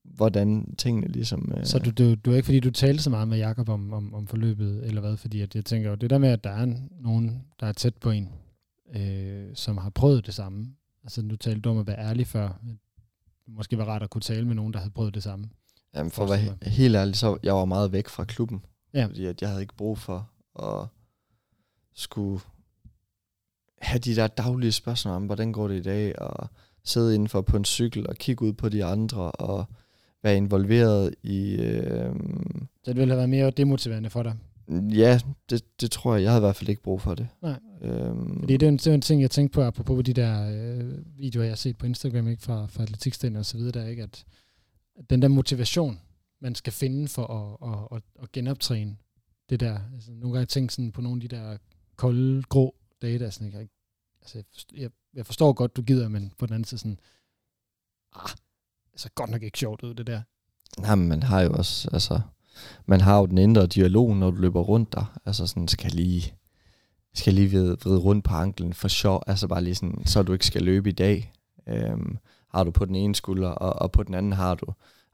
[0.05, 1.53] hvordan tingene ligesom...
[1.57, 3.93] Øh så du, du, du er ikke fordi, du talte så meget med Jakob om,
[3.93, 5.17] om, om forløbet, eller hvad?
[5.17, 6.67] Fordi at jeg tænker jo, det der med, at der er
[7.01, 8.29] nogen, der er tæt på en,
[8.97, 10.67] øh, som har prøvet det samme.
[11.03, 12.61] Altså, du talte om at være ærlig før
[13.47, 15.49] måske var rart at kunne tale med nogen, der havde prøvet det samme.
[15.95, 18.65] Jamen for at være helt ærlig, så jeg var meget væk fra klubben.
[18.95, 19.07] Ja.
[19.07, 20.31] Fordi at jeg havde ikke brug for
[20.63, 20.89] at
[21.95, 22.41] skulle
[23.81, 26.49] have de der daglige spørgsmål om, hvordan går det i dag, og
[26.85, 29.65] sidde indenfor på en cykel og kigge ud på de andre, og
[30.23, 31.55] være involveret i...
[31.55, 32.15] Øh,
[32.85, 34.37] så det ville have været mere demotiverende for dig?
[34.93, 36.23] Ja, det, det tror jeg.
[36.23, 37.29] Jeg havde i hvert fald ikke brug for det.
[37.43, 37.59] Nej.
[37.83, 38.41] Øhm.
[38.41, 41.19] Fordi det er, en, det er en ting, jeg tænkte på, apropos de der øh,
[41.19, 44.03] videoer, jeg har set på Instagram, ikke, fra, fra atletikstænder og så videre, der, ikke,
[44.03, 44.25] at,
[44.99, 46.01] at den der motivation,
[46.41, 48.97] man skal finde for at, at, at, at genoptræne
[49.51, 49.81] det der.
[49.95, 51.57] Altså, nogle gange tænkt sådan på nogle af de der
[51.97, 53.59] kolde, grå dage, der sådan, ikke,
[54.23, 56.99] altså, jeg, forstår, jeg, jeg forstår godt, du gider, men på den anden side sådan,
[58.13, 58.31] ah,
[58.93, 60.23] altså godt nok ikke sjovt ud, det der.
[60.79, 62.21] Nej, men man har jo også, altså,
[62.87, 65.19] man har jo den indre dialog, når du løber rundt der.
[65.27, 66.35] Altså sådan, skal lige,
[67.15, 69.23] skal lige vride, vride rundt på anklen for sjov.
[69.27, 71.33] Altså bare lige sådan, så du ikke skal løbe i dag.
[71.69, 72.19] Øhm,
[72.55, 74.67] har du på den ene skulder, og, og på den anden har du,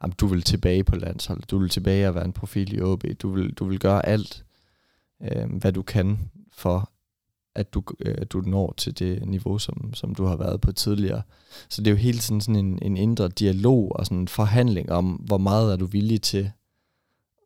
[0.02, 1.50] jamen, du vil tilbage på landsholdet.
[1.50, 3.04] Du vil tilbage og være en profil i OB.
[3.22, 4.44] Du vil, du vil gøre alt,
[5.22, 6.18] øhm, hvad du kan
[6.52, 6.90] for,
[7.54, 11.22] at du, øh, du når til det niveau, som, som du har været på tidligere.
[11.68, 14.92] Så det er jo hele tiden sådan en, en indre dialog og sådan en forhandling
[14.92, 16.50] om, hvor meget er du villig til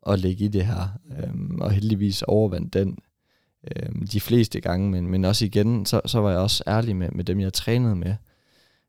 [0.07, 2.97] at ligge i det her, øhm, og heldigvis overvandt den
[3.63, 7.09] øh, de fleste gange, men, men også igen, så, så var jeg også ærlig med,
[7.11, 8.15] med dem, jeg trænede med,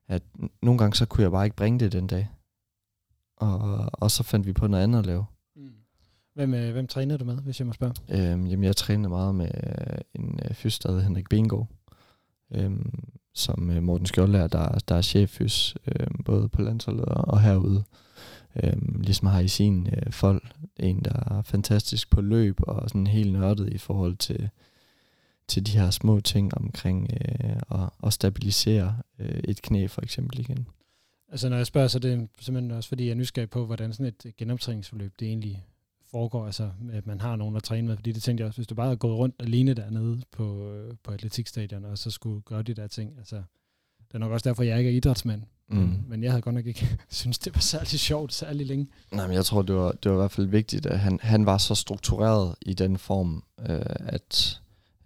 [0.07, 0.23] at
[0.61, 2.29] nogle gange, så kunne jeg bare ikke bringe det den dag.
[3.37, 5.25] Og, og så fandt vi på noget andet at lave.
[5.55, 5.69] Mm.
[6.33, 7.93] Hvem, øh, hvem trænede du med, hvis jeg må spørge?
[8.09, 11.67] Øhm, jamen, jeg trænede meget med øh, en øh, fys, der hedder Henrik Bengård,
[12.51, 17.41] øhm, som øh, Morten Skjoldær, der, der er cheffys, øh, både på landsholdet og, og
[17.41, 17.83] herude.
[18.63, 20.41] Øhm, ligesom har i sin øh, fold.
[20.77, 24.49] En, der er fantastisk på løb og sådan helt nørdet i forhold til,
[25.47, 30.39] til de her små ting omkring øh, at, at stabilisere øh, et knæ for eksempel
[30.39, 30.67] igen.
[31.29, 33.93] Altså når jeg spørger, så er det simpelthen også fordi, jeg er nysgerrig på, hvordan
[33.93, 35.65] sådan et øh, genoptræningsforløb det egentlig
[36.11, 38.67] foregår, altså at man har nogen at træne med, fordi det tænkte jeg også, hvis
[38.67, 42.63] du bare havde gået rundt alene dernede på, øh, på atletikstadion, og så skulle gøre
[42.63, 43.43] de der ting, altså
[44.07, 45.97] det er nok også derfor, jeg ikke er idrætsmand, mm.
[46.07, 48.87] men jeg havde godt nok ikke synes det var særlig sjovt, særlig længe.
[49.11, 51.45] Nej, men jeg tror, det var, det var i hvert fald vigtigt, at han, han
[51.45, 54.61] var så struktureret i den form, øh, at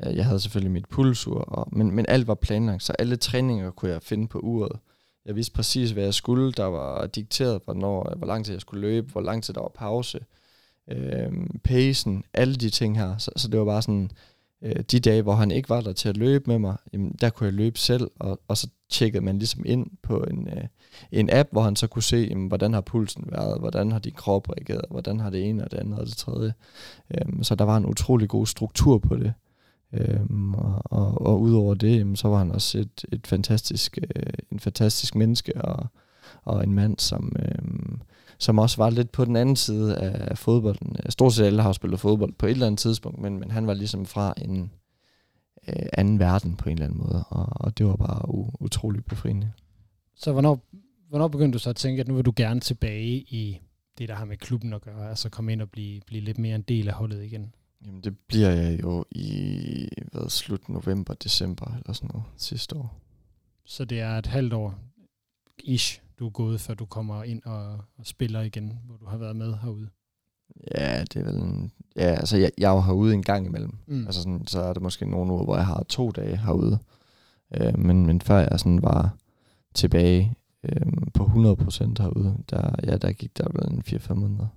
[0.06, 3.72] øh, jeg havde selvfølgelig mit pulsur, og, men, men alt var planlagt, så alle træninger
[3.72, 4.80] kunne jeg finde på uret.
[5.26, 6.52] Jeg vidste præcis, hvad jeg skulle.
[6.52, 9.72] Der var dikteret, hvornår, hvor lang tid jeg skulle løbe, hvor lang tid der var
[9.76, 10.20] pause,
[10.92, 11.32] øh,
[11.64, 13.18] pacen, alle de ting her.
[13.18, 14.12] Så, så det var bare sådan,
[14.62, 17.30] øh, de dage, hvor han ikke var der til at løbe med mig, jamen, der
[17.30, 20.64] kunne jeg løbe selv, og, og så tjekkede man ligesom ind på en, øh,
[21.12, 24.14] en app, hvor han så kunne se, jamen, hvordan har pulsen været, hvordan har din
[24.14, 26.54] krop reageret, hvordan har det ene og det andet og det tredje.
[27.12, 29.34] Øhm, så der var en utrolig god struktur på det.
[29.94, 34.34] Øhm, og, og, og udover det, jamen, så var han også et, et fantastisk, øh,
[34.52, 35.88] en fantastisk menneske og,
[36.44, 37.98] og en mand, som, øh,
[38.40, 40.96] som også var lidt på den anden side af fodbolden.
[41.10, 43.74] Stort set alle har spillet fodbold på et eller andet tidspunkt, men, men han var
[43.74, 44.72] ligesom fra en
[45.68, 49.06] øh, anden verden på en eller anden måde, og, og det var bare u- utroligt
[49.06, 49.52] befriende.
[50.16, 50.66] Så hvornår,
[51.10, 53.60] hvornår begyndte du så at tænke, at nu vil du gerne tilbage i
[53.98, 56.56] det, der har med klubben at gøre, altså komme ind og blive, blive lidt mere
[56.56, 57.54] en del af holdet igen?
[57.86, 63.00] Jamen det bliver jeg jo i hvad, slut november, december eller sådan noget sidste år.
[63.66, 64.76] Så det er et halvt år
[65.64, 69.18] ish, du er gået, før du kommer ind og, og spiller igen, hvor du har
[69.18, 69.90] været med herude?
[70.76, 73.78] Ja, det er vel en, Ja, altså jeg, jeg er jo herude en gang imellem.
[73.88, 74.06] Mm.
[74.06, 76.80] Altså sådan, så er det måske nogle uger, hvor jeg har to dage herude.
[77.54, 79.16] Øh, men, men før jeg sådan var
[79.74, 84.48] tilbage øh, på 100% herude, der, ja, der gik der vel en 4-5 måneder.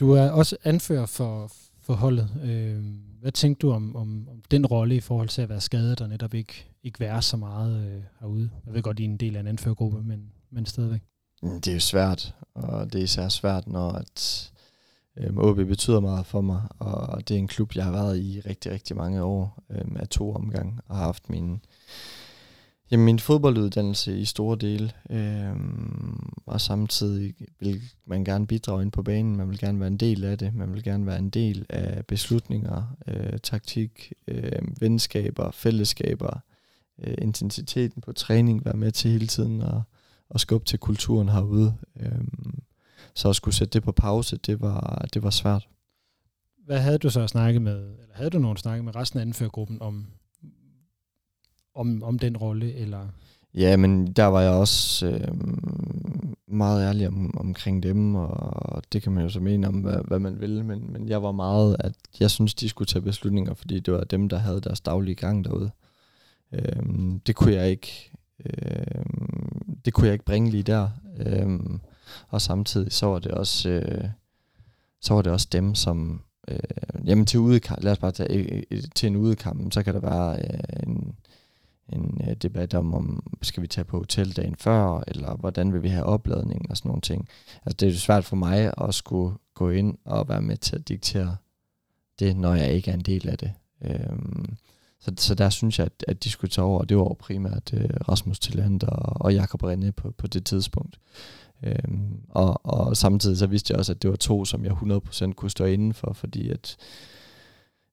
[0.00, 2.28] Du er også anfører for, for holdet.
[2.44, 2.84] Øh,
[3.20, 6.08] hvad tænkte du om, om, om den rolle i forhold til at være skadet og
[6.08, 8.50] netop ikke, ikke være så meget øh, herude?
[8.66, 11.00] Jeg ved godt, I er en del af en anførgruppe, men, men stadigvæk.
[11.42, 14.52] Mm, det er jo svært, og det er især svært, når at,
[15.16, 18.40] øhm, OB betyder meget for mig, og det er en klub, jeg har været i
[18.40, 21.60] rigtig, rigtig mange år øhm, af to omgang, og har haft min,
[22.92, 25.56] jamen, min fodbolduddannelse i store dele, øh,
[26.46, 30.24] og samtidig vil man gerne bidrage ind på banen, man vil gerne være en del
[30.24, 36.40] af det, man vil gerne være en del af beslutninger, øh, taktik, øh, venskaber, fællesskaber,
[37.04, 39.82] øh, intensiteten på træning, være med til hele tiden og,
[40.28, 41.74] og skubbe til kulturen herude.
[42.00, 42.24] Øh,
[43.14, 45.68] så at skulle sætte det på pause, det var, det var svært.
[46.66, 49.82] Hvad havde du så snakket med, eller havde du nogen snakket med resten af anførergruppen
[49.82, 50.06] om,
[51.74, 53.08] om, om den rolle, eller?
[53.54, 55.28] Ja, men der var jeg også øh,
[56.46, 60.18] meget ærlig om, omkring dem, og det kan man jo så mene om, hvad, hvad
[60.18, 63.80] man vil, men, men jeg var meget, at jeg synes, de skulle tage beslutninger, fordi
[63.80, 65.70] det var dem, der havde deres daglige gang derude.
[66.52, 66.82] Øh,
[67.26, 68.10] det kunne jeg ikke,
[68.44, 69.04] øh,
[69.84, 70.88] det kunne jeg ikke bringe lige der.
[71.18, 71.60] Øh,
[72.28, 74.04] og samtidig så var det også, øh,
[75.00, 76.58] så var det også dem, som, øh,
[77.04, 80.00] jamen til udekamp, lad os bare tage øh, øh til en udekamp, så kan der
[80.00, 81.14] være øh, en,
[81.92, 85.82] en øh, debat om, om skal vi tage på hotel dagen før, eller hvordan vil
[85.82, 87.28] vi have opladning og sådan nogle ting.
[87.66, 90.76] Altså det er jo svært for mig at skulle gå ind og være med til
[90.76, 91.36] at diktere
[92.18, 93.52] det, når jeg ikke er en del af det.
[93.84, 94.56] Øhm,
[95.00, 97.74] så, så der synes jeg, at, at de skulle tage over, og det var primært
[97.74, 100.98] øh, Rasmus Tilland og, og Jakob Rinde på, på det tidspunkt.
[101.62, 105.32] Øhm, og, og samtidig så vidste jeg også, at det var to, som jeg 100%
[105.32, 106.76] kunne stå inden for, fordi at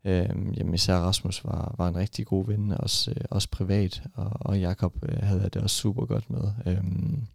[0.05, 4.31] øhm, jamen især Rasmus var, var en rigtig god ven, også, øh, også privat, og,
[4.39, 6.51] og Jakob øh, havde jeg det også super godt med.
[6.65, 7.27] Øhm,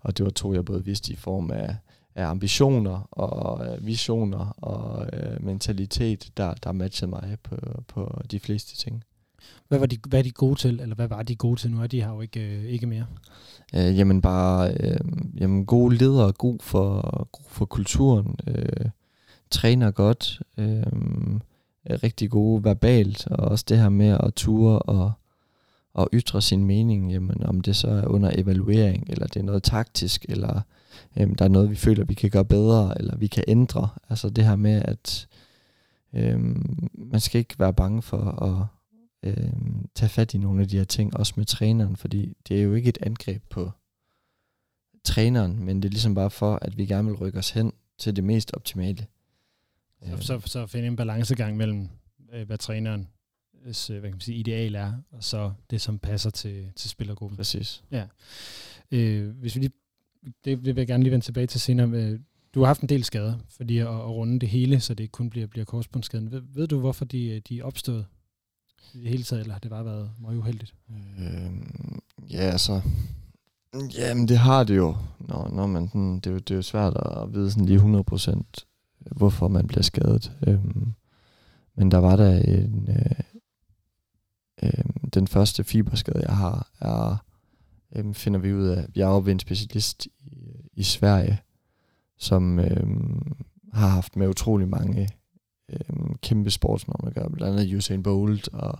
[0.00, 1.76] og det var to, jeg både vidste i form af,
[2.14, 7.56] af ambitioner og øh, visioner og øh, mentalitet, der, der matchede mig på,
[7.88, 9.04] på de fleste ting.
[9.68, 11.70] Hvad var de, hvad er de gode til, eller hvad var de gode til?
[11.70, 13.06] Nu er de her jo ikke, øh, ikke mere.
[13.74, 15.00] Øh, jamen bare øh,
[15.40, 17.00] jamen gode ledere, god for,
[17.32, 18.86] god for kulturen, øh,
[19.50, 20.82] træner godt, øh,
[21.90, 25.12] Øh, rigtig gode verbalt, og også det her med at ture og,
[25.94, 29.62] og ytre sin mening, jamen om det så er under evaluering, eller det er noget
[29.62, 30.60] taktisk, eller
[31.16, 33.88] øhm, der er noget, vi føler, vi kan gøre bedre, eller vi kan ændre.
[34.08, 35.28] Altså det her med, at
[36.12, 38.66] øhm, man skal ikke være bange for at
[39.22, 42.62] øhm, tage fat i nogle af de her ting, også med træneren, fordi det er
[42.62, 43.70] jo ikke et angreb på
[45.04, 48.16] træneren, men det er ligesom bare for, at vi gerne vil rykke os hen til
[48.16, 49.06] det mest optimale.
[50.02, 51.88] Så, så, så finde en balancegang mellem,
[52.32, 53.08] øh, hvad træneren
[53.66, 57.36] øh, hvad kan man sige, ideal er, og så det, som passer til, til spillergruppen.
[57.36, 57.84] Præcis.
[57.90, 58.04] Ja.
[58.90, 59.72] Øh, hvis vi lige,
[60.24, 61.88] det, det vil jeg gerne lige vende tilbage til senere.
[61.88, 62.20] Øh,
[62.54, 65.12] du har haft en del skader, fordi at, at runde det hele, så det ikke
[65.12, 66.30] kun bliver, bliver korsbundsskaden.
[66.30, 68.06] Ved, ved du, hvorfor de, de er opstået
[68.94, 70.74] i det hele taget, eller har det bare været meget uheldigt?
[70.90, 71.50] Øh,
[72.30, 72.80] ja, altså...
[73.98, 74.96] Jamen, det har det jo.
[75.18, 77.78] Når, når man, sådan, det, er jo, det er jo svært at vide sådan lige
[77.78, 78.42] 100%
[79.10, 80.32] hvorfor man bliver skadet.
[80.46, 80.92] Øhm,
[81.76, 82.88] men der var der en...
[82.88, 83.20] Øh,
[84.62, 87.24] øh, den første fiberskade, jeg har, er,
[87.96, 90.10] øh, finder vi ud af, jeg er ved en specialist i,
[90.72, 91.40] i Sverige,
[92.18, 92.86] som øh,
[93.72, 95.08] har haft med utrolig mange
[95.68, 98.78] øh, kæmpe sportsnormer, at gøre, blandt andet Usain Bolt og,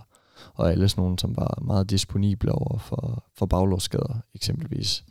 [0.53, 5.05] og alle sådan nogle, som var meget disponible over for, for baglåsskader eksempelvis.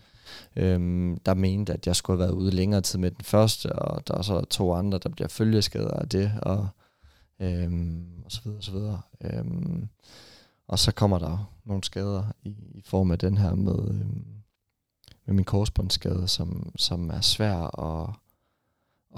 [0.57, 4.09] Øhm, der mente, at jeg skulle have været ude længere tid med den første, og
[4.09, 6.69] der er så to andre, der bliver følgeskader af det, og,
[7.41, 9.01] øhm, og så videre, og så videre.
[9.21, 9.89] Øhm,
[10.69, 14.27] og så kommer der nogle skader i, i form af den her med, øhm,
[15.27, 18.11] med min korsbåndsskade, som, som er svær at,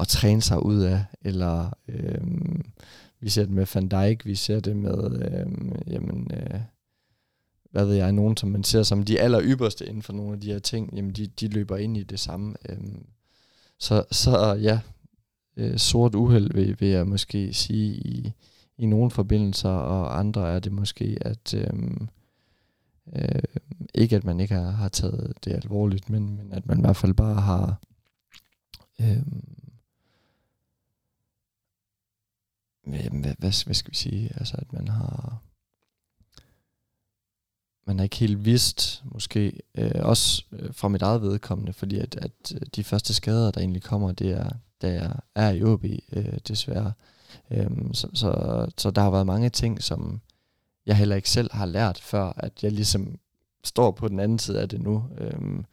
[0.01, 2.65] at træne sig ud af, eller øhm,
[3.21, 6.61] vi ser det med Van Dijk, vi ser det med, øhm, jamen, øh,
[7.71, 10.41] hvad ved jeg, nogen, som man ser som de aller ypperste inden for nogle af
[10.41, 12.55] de her ting, jamen de, de løber ind i det samme.
[12.69, 13.07] Øhm,
[13.79, 14.81] så, så ja,
[15.57, 18.33] øh, sort uheld vil, vil jeg måske sige i,
[18.79, 22.09] i nogle forbindelser, og andre er det måske, at øhm,
[23.17, 23.43] øh,
[23.95, 26.97] ikke at man ikke har, har taget det alvorligt, men, men at man i hvert
[26.97, 27.81] fald bare har
[29.01, 29.45] øhm,
[32.87, 35.43] hvad, hvad, hvad skal vi sige, altså at man har
[37.89, 42.17] man har ikke helt vidst, måske øh, også øh, fra mit eget vedkommende, fordi at,
[42.17, 44.51] at øh, de første skader, der egentlig kommer, det er,
[44.83, 46.93] da jeg er i OB, øh, desværre.
[47.51, 50.21] Øhm, så, så, så der har været mange ting, som
[50.87, 53.19] jeg heller ikke selv har lært, før at jeg ligesom
[53.65, 55.65] står på den anden side af det nu, øhm,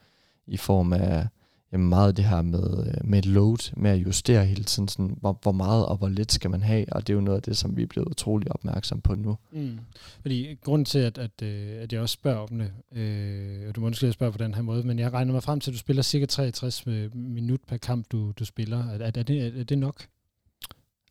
[0.47, 1.27] i form af
[1.75, 5.39] jamen meget det her med, øh, med load, med at justere hele tiden, sådan, hvor,
[5.41, 7.57] hvor meget og hvor lidt skal man have, og det er jo noget af det,
[7.57, 9.37] som vi er blevet utrolig opmærksom på nu.
[9.51, 9.79] Mm.
[10.21, 13.81] Fordi grunden til, at, at, øh, at jeg også spørger om det, øh, og du
[13.81, 15.79] må måske spørge på den her måde, men jeg regner mig frem til, at du
[15.79, 18.89] spiller cirka 63 minut per kamp, du, du spiller.
[18.89, 20.05] Er, er, det, er det nok?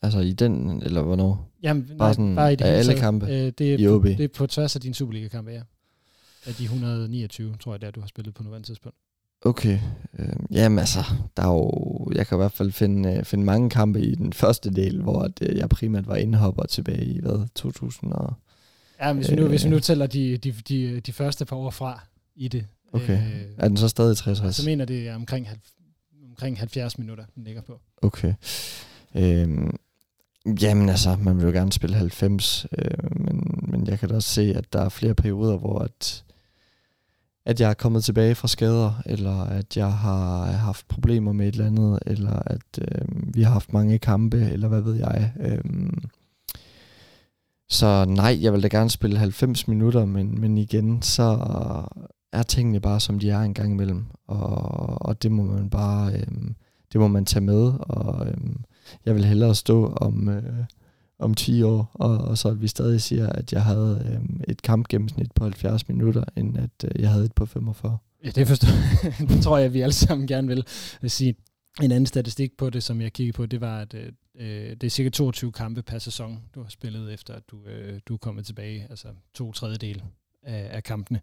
[0.02, 1.50] Altså i den, eller hvornår?
[1.62, 4.04] Jamen, bare, nej, sådan, bare i det hele alle kampe øh, det er, i OB?
[4.04, 5.62] Det er på tværs af din Superliga-kampe, ja.
[6.46, 8.98] Af de 129, tror jeg, der du har spillet på nuværende tidspunkt.
[9.44, 9.78] Okay.
[10.18, 11.00] Øh, jamen altså,
[11.36, 11.70] der er jo,
[12.14, 15.22] jeg kan i hvert fald finde, øh, finde mange kampe i den første del, hvor
[15.22, 18.34] at, øh, jeg primært var indhopper tilbage i, hvad, 2000 og...
[19.00, 21.44] Ja, men hvis vi nu, øh, hvis vi nu tæller de, de, de, de første
[21.44, 22.00] par år fra
[22.34, 22.66] i det.
[22.92, 23.18] Okay.
[23.18, 24.56] Øh, er den så stadig 63?
[24.56, 25.48] Så mener det er omkring,
[26.28, 27.80] omkring 70 minutter, den ligger på.
[28.02, 28.34] Okay.
[29.14, 29.48] Øh,
[30.62, 34.28] jamen altså, man vil jo gerne spille 90, øh, men, men jeg kan da også
[34.28, 36.24] se, at der er flere perioder, hvor at
[37.46, 41.52] at jeg er kommet tilbage fra skader, eller at jeg har haft problemer med et
[41.52, 45.32] eller andet, eller at øh, vi har haft mange kampe, eller hvad ved jeg.
[45.40, 45.64] Øh,
[47.68, 51.38] så nej, jeg vil da gerne spille 90 minutter, men, men igen, så
[52.32, 54.04] er tingene bare, som de er en gang imellem.
[54.26, 56.26] Og, og det må man bare, øh,
[56.92, 58.36] det må man tage med, og øh,
[59.06, 60.28] jeg vil hellere stå om...
[60.28, 60.64] Øh,
[61.18, 64.62] om 10 år, og, og så at vi stadig siger, at jeg havde øhm, et
[64.62, 67.98] kampgennemsnit på 70 minutter, end at øh, jeg havde et på 45.
[68.24, 68.68] Ja, det forstår
[69.34, 70.64] Det tror jeg, at vi alle sammen gerne vil
[71.10, 71.34] sige.
[71.82, 74.84] En anden statistik på det, som jeg kiggede på, det var, at øh, øh, det
[74.84, 78.18] er cirka 22 kampe per sæson, du har spillet efter, at du, øh, du er
[78.18, 80.02] kommet tilbage, altså to tredjedel
[80.42, 81.20] af, af kampene.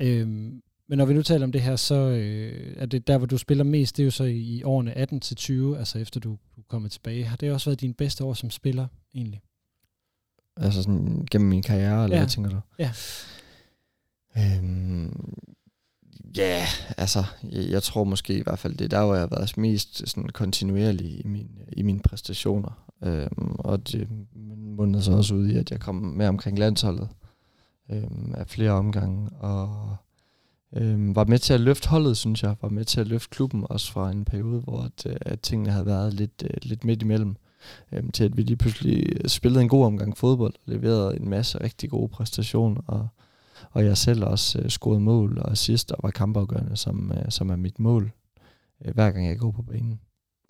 [0.00, 0.52] Øh,
[0.88, 3.38] men når vi nu taler om det her, så øh, er det der, hvor du
[3.38, 6.30] spiller mest, det er jo så i, i årene 18 til 20, altså efter du,
[6.56, 7.24] du er kommet tilbage.
[7.24, 9.40] Har det også været din bedste år som spiller, egentlig?
[10.56, 12.22] Altså sådan gennem min karriere, eller ja.
[12.22, 12.60] hvad tænker du?
[12.78, 12.92] Ja.
[14.38, 15.34] Øhm,
[16.36, 19.22] ja, yeah, altså, jeg, jeg tror måske i hvert fald, det er der, hvor jeg
[19.22, 22.84] har været mest sådan kontinuerlig i, min, i mine præstationer.
[23.02, 24.08] Øhm, og det
[24.76, 27.08] mundede så også ud i, at jeg kom med omkring landsholdet
[27.90, 29.96] øhm, af flere omgange, og
[30.76, 32.54] Øhm, var med til at løfte holdet, synes jeg.
[32.62, 35.70] Var med til at løfte klubben også fra en periode, hvor at, øh, at tingene
[35.70, 37.36] havde været lidt, øh, lidt midt imellem.
[37.92, 41.60] Øhm, til at vi lige pludselig spillede en god omgang fodbold, og leverede en masse
[41.60, 43.08] rigtig gode præstationer, og,
[43.70, 47.50] og jeg selv også uh, scorede mål og assist, og var kampafgørende, som, uh, som
[47.50, 48.12] er mit mål,
[48.86, 50.00] uh, hver gang jeg går på banen.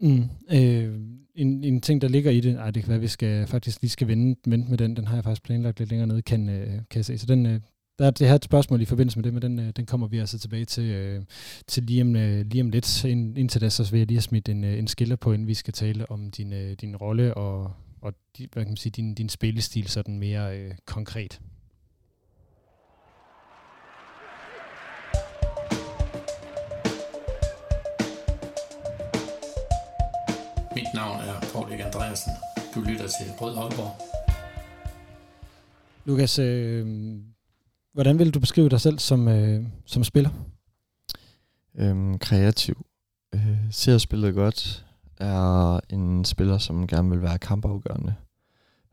[0.00, 1.00] Mm, øh,
[1.34, 3.82] en, en ting, der ligger i det, ej, det kan være, at vi skal, faktisk
[3.82, 6.48] lige skal vente, vente med den, den har jeg faktisk planlagt lidt længere nede, kan,
[6.48, 7.18] øh, kan jeg se.
[7.18, 7.60] Så den, øh,
[7.98, 10.06] der er det her et spørgsmål i forbindelse med det, men den, øh, den kommer
[10.06, 11.22] vi altså tilbage til, øh,
[11.66, 13.04] til lige, om, øh, lige om lidt.
[13.04, 15.48] Ind, indtil da, så vil jeg lige have smidt en, øh, en skiller på, inden
[15.48, 19.14] vi skal tale om din, øh, din rolle og, og hvad kan man sige, din,
[19.14, 21.40] din spillestil sådan mere øh, konkret.
[30.76, 32.32] Mit navn er Paul Erik Andreasen.
[32.74, 34.14] Du lytter til Rød Aalborg.
[36.04, 37.16] Lukas, øh,
[37.94, 40.30] hvordan vil du beskrive dig selv som, øh, som spiller?
[41.74, 42.86] Øhm, kreativ.
[43.34, 44.86] Øh, ser spillet godt.
[45.16, 48.14] Er en spiller, som gerne vil være kampafgørende.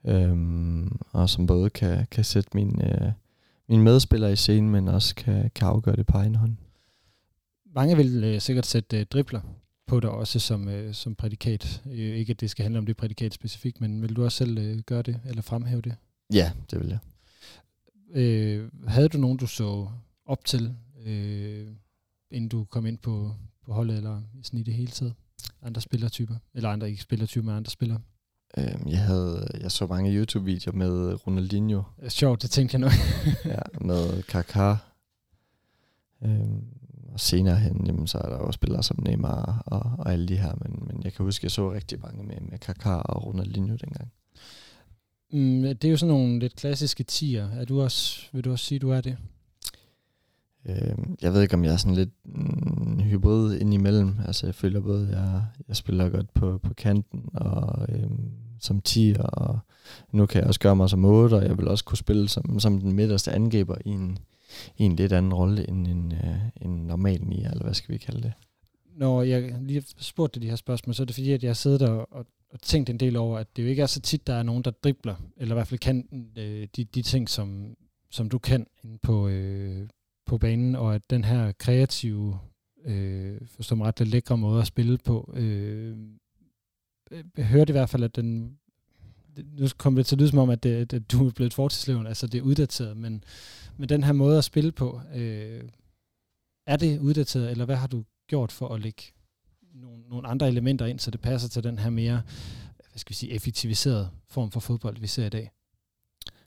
[0.06, 3.12] Øhm, og som både kan, kan sætte min, øh,
[3.70, 6.56] min medspillere i scenen, men også kan, kan afgøre det på egen hånd.
[7.76, 9.42] Mange vil øh, sikkert sætte øh, dribler
[9.88, 11.82] på dig også som, øh, som prædikat.
[11.86, 14.58] Øh, ikke at det skal handle om det prædikat specifikt, men vil du også selv
[14.58, 15.96] øh, gøre det, eller fremhæve det?
[16.34, 17.00] Ja, det vil jeg.
[18.14, 19.88] Øh, havde du nogen, du så
[20.26, 21.68] op til, øh,
[22.32, 23.34] inden du kom ind på,
[23.66, 25.14] på holdet, eller sådan i det hele taget?
[25.62, 26.36] Andre spillertyper?
[26.54, 28.02] Eller andre ikke spillertyper, men andre spillere?
[28.58, 31.84] Øhm, jeg, havde, jeg så mange YouTube-videoer med Ronaldinho.
[32.08, 32.88] Sjovt, det tænkte jeg nu.
[33.54, 34.78] ja, med Kaká.
[36.26, 36.64] Øhm,
[37.14, 40.38] og senere hen, jamen, så er der også spillere som Neymar og, og alle de
[40.38, 43.26] her, men, men jeg kan huske, at jeg så rigtig mange med, med Kaká og
[43.26, 44.12] Ronaldinho dengang.
[45.34, 47.50] Mm, det er jo sådan nogle lidt klassiske tier.
[47.50, 49.18] Er du også, vil du også sige, du er det?
[50.66, 54.16] Øhm, jeg ved ikke, om jeg er sådan lidt mm, hybrid indimellem.
[54.28, 58.82] Altså, jeg føler både, at jeg, jeg spiller godt på, på kanten og øhm, som
[58.82, 59.60] tier, og
[60.12, 62.60] nu kan jeg også gøre mig som 8, og jeg vil også kunne spille som,
[62.60, 64.18] som den midterste angriber i en,
[64.78, 67.98] i en lidt anden rolle end en, øh, en normal 9, eller hvad skal vi
[67.98, 68.34] kalde det.
[69.02, 71.90] Når jeg lige spurgte de her spørgsmål, så er det fordi, at jeg sidder der
[71.90, 74.44] og, og tænkt en del over, at det jo ikke er så tit, der er
[74.44, 77.76] nogen, der dribler, eller i hvert fald kan øh, de, de ting, som,
[78.10, 79.88] som du kan inde på, øh,
[80.26, 82.40] på banen, og at den her kreative,
[82.86, 85.98] øh, forstår mig ret, lidt lækre måde at spille på, øh,
[87.38, 88.58] jeg hørte i hvert fald, at den,
[89.38, 92.08] nu kommer det til at lyde som om, at, det, at du er blevet fortidsleven,
[92.08, 93.24] altså det er uddateret, men,
[93.78, 95.64] men den her måde at spille på, øh,
[96.68, 99.04] er det uddateret, eller hvad har du gjort for at lægge
[99.74, 102.22] nogle, nogle andre elementer ind, så det passer til den her mere,
[102.78, 105.52] hvad skal vi sige, effektiviserede form for fodbold, vi ser i dag?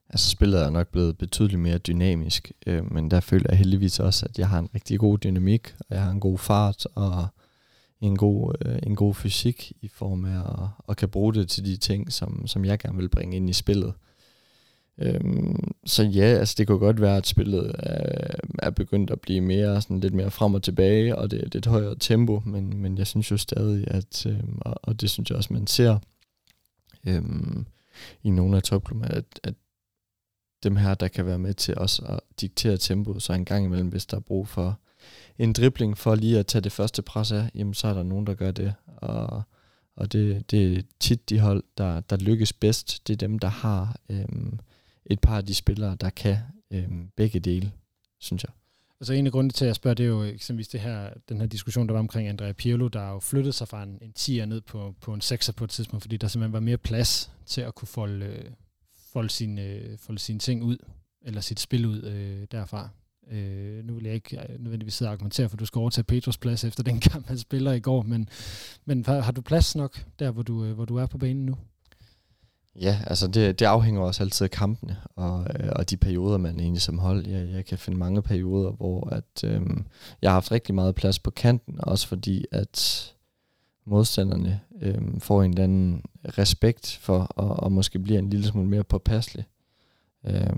[0.09, 4.27] Altså spillet er nok blevet betydeligt mere dynamisk, øh, men der føler jeg heldigvis også,
[4.27, 7.27] at jeg har en rigtig god dynamik, og jeg har en god fart, og
[8.01, 11.65] en god, øh, en god fysik i form af at, at kan bruge det til
[11.65, 13.95] de ting, som, som jeg gerne vil bringe ind i spillet.
[14.99, 19.41] Øhm, så ja, altså det kunne godt være, at spillet er, er begyndt at blive
[19.41, 22.77] mere sådan lidt mere frem og tilbage, og det, det er et højere tempo, men,
[22.77, 25.99] men jeg synes jo stadig, at, øhm, og, og det synes jeg også, man ser
[27.07, 27.67] øhm,
[28.23, 29.55] i nogle af topklubberne, at, at
[30.63, 33.89] dem her, der kan være med til også at diktere tempoet, så en gang imellem,
[33.89, 34.79] hvis der er brug for
[35.39, 38.27] en dribling for lige at tage det første pres af, jamen så er der nogen,
[38.27, 38.75] der gør det.
[38.87, 39.43] Og,
[39.97, 43.09] og det, det er tit de hold, der, der lykkes bedst.
[43.09, 44.59] Det er dem, der har øhm,
[45.07, 46.37] et par af de spillere, der kan
[46.71, 47.73] øh, begge dele,
[48.21, 48.53] synes jeg.
[49.01, 51.41] Altså en af grundene til, at jeg spørger, det er jo eksempelvis det her, den
[51.41, 54.45] her diskussion, der var omkring Andrea Pirlo, der jo flyttede sig fra en, en 10'er
[54.45, 57.61] ned på, på en 6'er på et tidspunkt, fordi der simpelthen var mere plads til
[57.61, 58.45] at kunne folde, øh,
[59.13, 60.77] folde, sine, øh, folde sine ting ud,
[61.23, 62.89] eller sit spil ud øh, derfra.
[63.31, 66.39] Øh, nu vil jeg ikke øh, nødvendigvis sidde og argumentere, for du skal overtage Petros
[66.39, 68.29] plads efter den kamp, han spiller i går, men,
[68.85, 71.57] men har du plads nok der, hvor du, øh, hvor du er på banen nu?
[72.81, 76.61] Ja, altså det, det afhænger også altid af kampene og, øh, og de perioder, man
[76.61, 77.27] egentlig som hold.
[77.27, 79.63] Jeg, jeg kan finde mange perioder, hvor at, øh,
[80.23, 83.11] jeg har haft rigtig meget plads på kanten, også fordi at
[83.87, 86.03] modstanderne øh, får en eller anden
[86.39, 89.45] respekt for, og, og måske bliver en lille smule mere påpasselig.
[90.27, 90.57] Øh,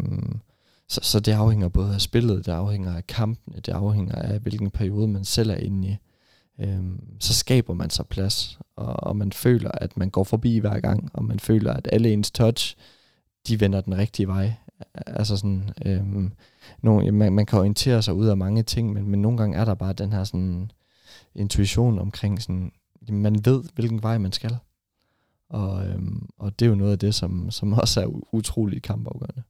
[0.89, 4.71] så, så det afhænger både af spillet, det afhænger af kampene, det afhænger af, hvilken
[4.71, 5.97] periode man selv er inde i.
[6.61, 10.81] Øhm, så skaber man sig plads, og, og man føler, at man går forbi hver
[10.81, 12.77] gang, og man føler, at alle ens touch,
[13.49, 14.55] de vender den rigtige vej.
[14.95, 16.33] Altså sådan, øhm,
[16.83, 19.65] nogen, man, man kan orientere sig ud af mange ting, men, men nogle gange er
[19.65, 20.71] der bare den her sådan
[21.35, 22.73] intuition omkring sådan,
[23.09, 24.57] man ved, hvilken vej man skal.
[25.49, 29.43] Og, øhm, og det er jo noget af det, som, som også er utroligt kampafgørende.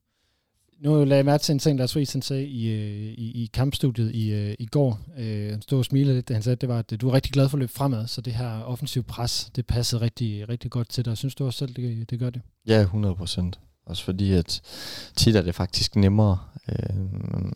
[0.81, 4.15] Nu lagde jeg mærke til en ting, Lars Friis sagde i, øh, i, i kampstudiet
[4.15, 4.99] i, øh, i går.
[5.19, 7.13] Øh, han stod og smilede lidt, da han sagde, det var, at øh, du er
[7.13, 10.71] rigtig glad for at løbe fremad, så det her offensiv pres, det passede rigtig, rigtig
[10.71, 11.17] godt til dig.
[11.17, 12.43] Synes du også selv, det, det gør det?
[12.67, 13.61] Ja, 100 procent.
[13.87, 14.61] Også fordi, at
[15.17, 16.39] tit er det faktisk nemmere.
[16.69, 16.97] Øh,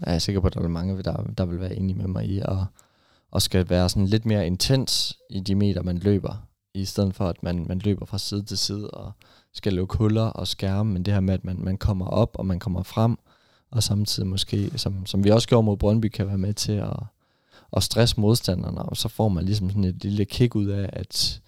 [0.02, 2.26] er jeg sikker på, at der er mange, der, der vil være enige med mig
[2.26, 2.66] i, og,
[3.30, 6.46] og skal være sådan lidt mere intens i de meter, man løber.
[6.74, 9.12] i stedet for at man, man løber fra side til side og
[9.54, 12.46] skal lukke huller og skærme, men det her med, at man, man kommer op og
[12.46, 13.18] man kommer frem,
[13.70, 16.96] og samtidig måske, som, som vi også gjorde mod Brøndby, kan være med til at,
[17.76, 21.40] at stresse modstanderne, og så får man ligesom sådan et lille kick ud af, at,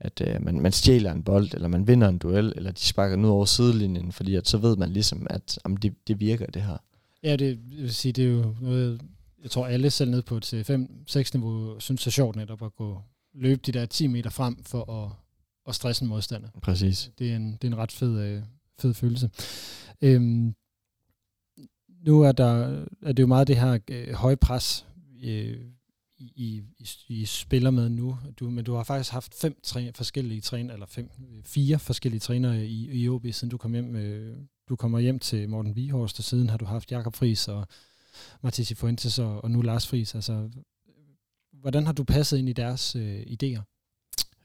[0.00, 3.16] at øh, man, man stjæler en bold, eller man vinder en duel, eller de sparker
[3.16, 6.46] nu ud over sidelinjen, fordi at så ved man ligesom, at jamen, det, det virker
[6.46, 6.76] det her.
[7.22, 9.00] Ja, det vil sige, det er jo noget,
[9.42, 12.76] jeg tror alle selv ned på et øh, 5-6 niveau synes er sjovt netop at
[12.76, 12.98] gå
[13.34, 15.10] løbe de der 10 meter frem for at,
[15.68, 16.48] at stresse en modstander.
[16.62, 17.10] Præcis.
[17.18, 18.42] Det er en, det er en ret fed, øh,
[18.78, 19.30] fed følelse.
[20.02, 20.54] Øhm,
[22.06, 24.86] nu er, der, er det jo meget det her øh, høje pres,
[25.22, 25.56] øh,
[26.18, 30.40] i, i, I spiller med nu, du, men du har faktisk haft fem træ, forskellige
[30.40, 31.10] træner, eller fem,
[31.44, 34.36] fire forskellige trænere i, i OB, siden du kom hjem, øh,
[34.68, 37.66] du kommer hjem til Morten Vihorst, og siden har du haft Jakob Friis og
[38.42, 40.14] Mathis Fuentes og, og nu Lars Friis.
[40.14, 40.50] Altså,
[41.52, 43.62] hvordan har du passet ind i deres øh, idéer?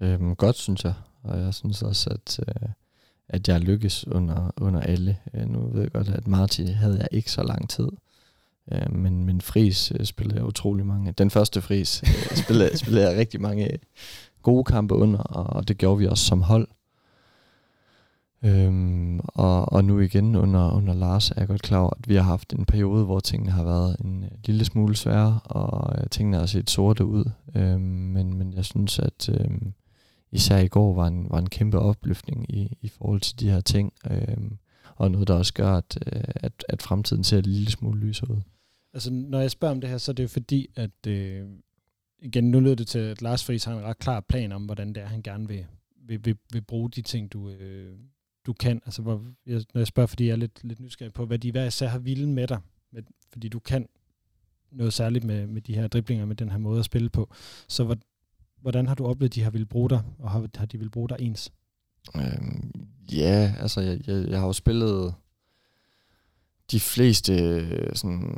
[0.01, 0.93] Øhm, godt, synes jeg.
[1.23, 2.69] Og jeg synes også, at, øh,
[3.29, 5.17] at jeg lykkes under, under alle.
[5.33, 7.89] Øh, nu ved jeg godt, at Martin havde jeg ikke så lang tid.
[8.71, 11.11] Øh, men, men Fris øh, spillede jeg utrolig mange.
[11.11, 13.79] Den første Fris øh, spillede, spillede jeg rigtig mange
[14.41, 16.67] gode kampe under, og, og det gjorde vi også som hold.
[18.43, 22.15] Øhm, og, og nu igen under, under Lars er jeg godt klar over, at vi
[22.15, 26.07] har haft en periode, hvor tingene har været en uh, lille smule svære, og uh,
[26.11, 27.25] tingene har set sorte ud.
[27.55, 29.73] Øhm, men, men jeg synes, at øhm,
[30.31, 33.61] især i går var en, var en kæmpe opløftning i, i forhold til de her
[33.61, 34.51] ting, øh,
[34.95, 38.31] og noget, der også gør, at, øh, at, at fremtiden ser en lille smule lysere
[38.31, 38.41] ud.
[38.93, 41.47] Altså, når jeg spørger om det her, så er det jo fordi, at øh,
[42.21, 44.93] igen, nu lyder det til, at Lars Friis har en ret klar plan om, hvordan
[44.93, 45.65] det er, han gerne vil,
[46.07, 47.97] vil, vil, vil bruge de ting, du, øh,
[48.45, 48.81] du kan.
[48.85, 51.51] Altså, hvor, jeg, når jeg spørger, fordi jeg er lidt, lidt nysgerrig på, hvad de
[51.51, 52.59] hver især har ville med dig,
[52.91, 53.87] med, fordi du kan
[54.71, 57.29] noget særligt med, med de her driblinger, med den her måde at spille på.
[57.67, 57.83] Så
[58.61, 60.91] hvordan har du oplevet, at de har ville bruge dig, og har, har de ville
[60.91, 61.51] bruge dig ens?
[62.15, 62.71] Øhm,
[63.11, 65.13] ja, altså jeg, jeg, jeg har jo spillet
[66.71, 68.37] de fleste øh, sådan,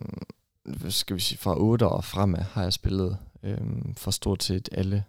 [0.64, 4.70] hvad skal vi sige, fra 8 og fremad har jeg spillet øhm, for stort set
[4.72, 5.04] alle.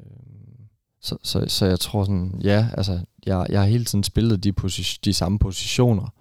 [0.00, 0.56] Øhm,
[1.00, 4.52] så, så, så jeg tror sådan, ja, altså, jeg, jeg har hele tiden spillet de,
[4.60, 6.14] posi- de samme positioner,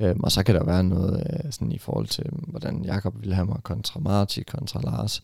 [0.00, 3.34] øhm, og så kan der være noget øh, sådan i forhold til, hvordan Jakob vil
[3.34, 5.22] have mig kontra Marti, kontra Lars.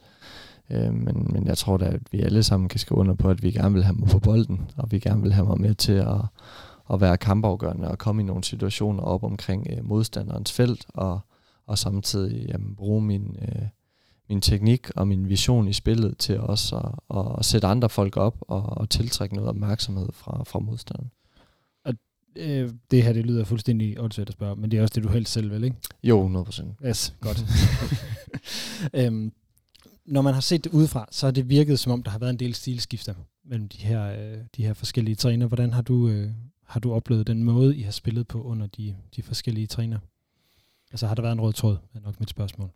[0.70, 3.42] Øhm, men, men jeg tror da, at vi alle sammen kan skrive under på, at
[3.42, 5.92] vi gerne vil have mig på bolden, og vi gerne vil have mig med til
[5.92, 6.20] at,
[6.92, 11.20] at være kampafgørende og komme i nogle situationer op omkring øh, modstanderens felt, og,
[11.66, 13.62] og samtidig jamen, bruge min, øh,
[14.28, 18.16] min teknik og min vision i spillet til også at, at, at sætte andre folk
[18.16, 21.10] op og, og tiltrække noget opmærksomhed fra, fra modstanderen.
[21.84, 21.94] Og
[22.36, 25.08] øh, det her, det lyder fuldstændig åndssvagt at spørge, men det er også det, du
[25.08, 25.76] helst selv vil, ikke?
[26.02, 26.86] Jo, 100%.
[26.86, 27.44] Yes, godt.
[28.94, 29.32] øhm,
[30.06, 32.30] når man har set det udefra, så har det virket som om, der har været
[32.30, 35.46] en del stilskifter mellem de her, øh, de her forskellige træner.
[35.46, 36.30] Hvordan har du, øh,
[36.66, 39.98] har du oplevet den måde, I har spillet på under de, de forskellige træner?
[40.90, 42.70] Altså har der været en rød tråd, er nok mit spørgsmål.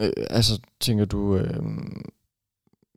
[0.00, 1.62] Øh, altså tænker du, øh,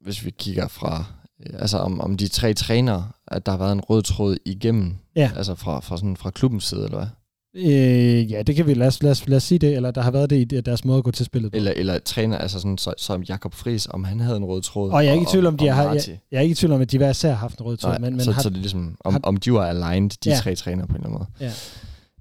[0.02, 1.06] hvis vi kigger fra,
[1.40, 4.96] øh, altså om, om de tre trænere, at der har været en rød tråd igennem,
[5.16, 5.32] ja.
[5.36, 7.08] altså fra, fra, sådan, fra klubbens side, eller hvad?
[7.56, 10.02] Øh, ja, det kan vi, lad os, lad, os, lad os sige det, eller der
[10.02, 11.56] har været det i deres måde at gå til spillet på.
[11.56, 14.92] Eller, eller træner, altså sådan, så, som Jakob Friis, om han havde en rød tråd.
[14.92, 16.74] Og jeg er ikke i tvivl om, de har, jeg, jeg, er ikke i tvivl
[16.74, 17.92] om, at de hver især har haft en rød tråd.
[17.92, 20.10] Nej, men, men så, har, så det er ligesom, om, har, om de var aligned,
[20.24, 20.36] de ja.
[20.36, 21.50] tre træner på en eller anden måde.
[21.50, 21.52] Ja.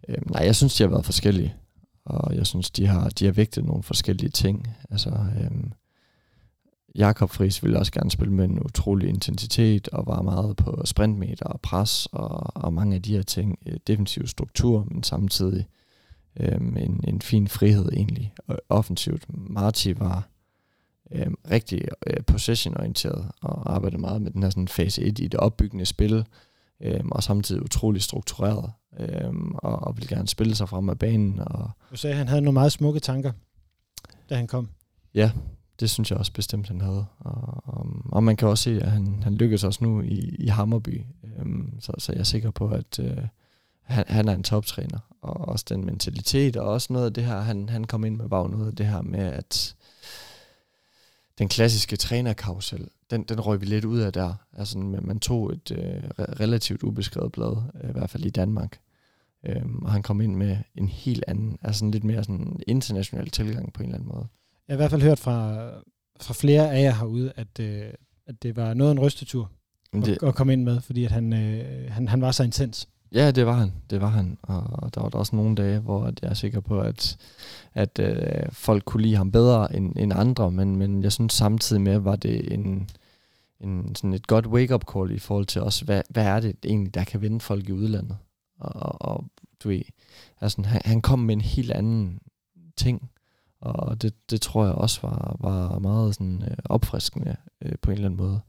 [0.09, 1.55] Øhm, nej, jeg synes, de har været forskellige.
[2.07, 4.69] Og jeg synes, de har, de har vægtet nogle forskellige ting.
[4.91, 5.73] Altså, øhm,
[6.95, 11.47] Jakob Friis ville også gerne spille med en utrolig intensitet, og var meget på sprintmeter
[11.47, 13.59] og pres, og, og mange af de her ting.
[13.67, 15.67] Øh, defensiv struktur, men samtidig
[16.41, 18.33] øhm, en, en fin frihed egentlig.
[18.47, 19.27] Og offensivt.
[19.29, 20.29] Marti var
[21.13, 25.41] øhm, rigtig øh, possession-orienteret, og arbejdede meget med den her sådan fase 1 i det
[25.41, 26.27] opbyggende spil,
[26.83, 31.41] øhm, og samtidig utrolig struktureret, øhm, og, og ville gerne spille sig frem af banen.
[31.41, 33.33] Og du sagde, at han havde nogle meget smukke tanker,
[34.31, 34.69] da han kom.
[35.15, 35.31] Ja,
[35.81, 37.07] det synes jeg også bestemt, han havde.
[37.19, 40.47] Og, og, og man kan også se, at han, han lykkes også nu i, i
[40.47, 41.03] Hammerby.
[41.25, 43.19] Øhm, um, så, så jeg er sikker på, at øh,
[43.83, 44.99] han, han er en toptræner.
[45.23, 48.29] Og også den mentalitet, og også noget af det her, han, han kom ind med,
[48.29, 49.75] var noget af det her med, at
[51.39, 54.35] den klassiske trænerkausel, den, den røg vi lidt ud af der.
[54.53, 58.79] Altså, man tog et øh, relativt ubeskrevet blad, øh, i hvert fald i Danmark.
[59.47, 63.31] Øhm, og han kom ind med en helt anden, altså en lidt mere sådan international
[63.31, 64.27] tilgang på en eller anden måde.
[64.69, 65.69] Jeg har i hvert fald hørt fra,
[66.21, 67.93] fra flere af jer herude, at, øh,
[68.27, 69.51] at det var noget af en rystetur
[69.93, 72.89] det, at, at komme ind med, fordi at han, øh, han, han var så intens.
[73.13, 73.73] Ja, det var han.
[73.91, 74.39] Det var han.
[74.43, 77.17] Og der var der også nogle dage, hvor jeg er sikker på, at,
[77.75, 81.83] at øh, folk kunne lide ham bedre end, end andre, men, men jeg synes samtidig
[81.83, 82.91] med, var det en,
[83.61, 86.95] en, sådan et godt wake-up call i forhold til også, hvad, hvad er det egentlig,
[86.95, 88.17] der kan vende folk i udlandet.
[88.61, 89.25] Og, og
[89.63, 89.83] du ved,
[90.41, 92.19] altså, han, han kom med en helt anden
[92.77, 93.11] ting,
[93.61, 97.95] og det, det tror jeg også var, var meget sådan, øh, opfriskende øh, på en
[97.95, 98.41] eller anden måde.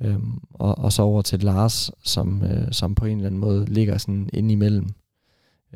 [0.00, 3.64] Øhm, og, og så over til Lars, som, øh, som på en eller anden måde
[3.64, 4.88] ligger sådan ind imellem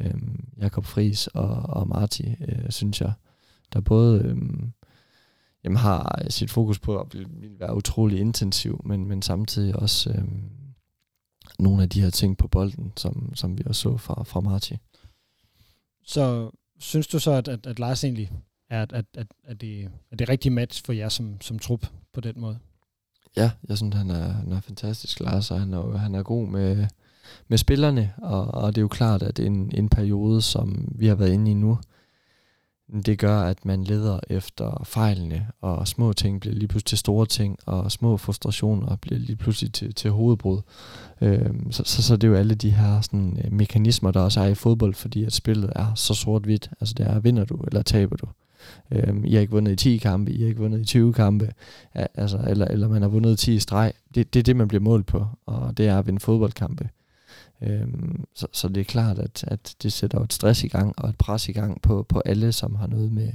[0.00, 3.12] øhm, Jakob Fris og, og Marti, øh, synes jeg,
[3.72, 4.36] der både øh,
[5.64, 10.10] jamen, har sit fokus på at vil, vil være utrolig intensiv, men, men samtidig også
[10.10, 10.24] øh,
[11.58, 14.76] nogle af de her ting på bolden, som, som vi også så fra, fra Marti.
[16.04, 16.50] Så
[16.84, 18.30] synes du så, at, at, at Lars egentlig
[18.70, 21.86] er, at, at, at, at, det, er det rigtige match for jer som, som trup
[22.12, 22.58] på den måde?
[23.36, 26.48] Ja, jeg synes, han er, han er fantastisk, Lars, og han er, han er god
[26.48, 26.86] med,
[27.48, 31.14] med spillerne, og, og det er jo klart, at en, en periode, som vi har
[31.14, 31.78] været inde i nu,
[33.06, 37.26] det gør, at man leder efter fejlene, og små ting bliver lige pludselig til store
[37.26, 40.60] ting, og små frustrationer bliver lige pludselig til, til hovedbrud.
[41.20, 44.40] Øhm, så, så, så det er jo alle de her sådan, øh, mekanismer, der også
[44.40, 46.70] er i fodbold, fordi at spillet er så sort-hvidt.
[46.80, 48.26] Altså det er, vinder du, eller taber du.
[48.90, 51.52] Øhm, I har ikke vundet i 10 kampe, I har ikke vundet i 20 kampe,
[51.94, 53.92] altså, eller, eller man har vundet 10 i streg.
[54.14, 56.88] Det, det er det, man bliver målt på, og det er at vinde fodboldkampe.
[57.62, 61.08] Øhm, så, så det er klart, at, at det sætter et stress i gang og
[61.08, 63.32] et pres i gang på, på alle, som har noget med,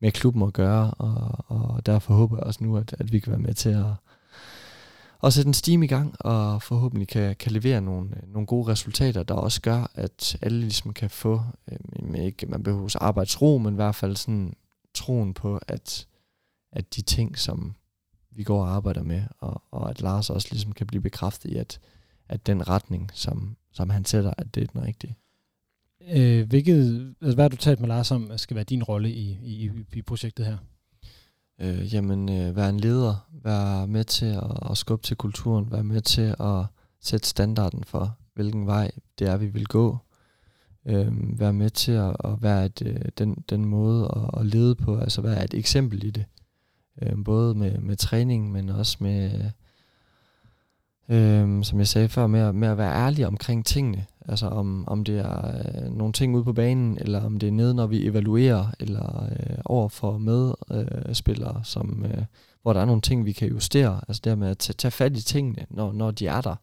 [0.00, 3.30] med klubben at gøre, og, og derfor håber jeg også nu, at, at vi kan
[3.30, 3.86] være med til at,
[5.22, 9.22] at sætte en steam i gang, og forhåbentlig kan, kan levere nogle, nogle gode resultater,
[9.22, 11.40] der også gør, at alle ligesom kan få,
[11.72, 14.54] øhm, ikke man behøver arbejdsro, men i hvert fald sådan
[14.94, 16.06] troen på, at,
[16.72, 17.74] at de ting, som
[18.30, 21.56] vi går og arbejder med, og, og at Lars også ligesom kan blive bekræftet i,
[21.56, 21.80] at,
[22.28, 25.16] at den retning, som, som han sætter, at det er den rigtige.
[26.12, 29.38] Øh, hvilket, altså, hvad har du talt med Lars om, skal være din rolle i,
[29.42, 30.56] i, i projektet her?
[31.60, 35.84] Øh, jamen, øh, være en leder, være med til at, at skubbe til kulturen, være
[35.84, 36.64] med til at
[37.00, 39.98] sætte standarden for, hvilken vej det er, vi vil gå.
[40.86, 44.74] Øh, være med til at, at være et, øh, den, den måde at, at lede
[44.74, 46.24] på, altså være et eksempel i det.
[47.02, 49.50] Øh, både med, med træning, men også med,
[51.08, 54.06] øh, som jeg sagde før, med at, med at være ærlig omkring tingene.
[54.28, 57.52] Altså om, om det er øh, nogle ting ude på banen, eller om det er
[57.52, 62.24] nede, når vi evaluerer, eller øh, over for medspillere, øh, som, øh,
[62.62, 64.00] hvor der er nogle ting, vi kan justere.
[64.08, 66.56] Altså det med at tage, tage fat i tingene, når, når de er der,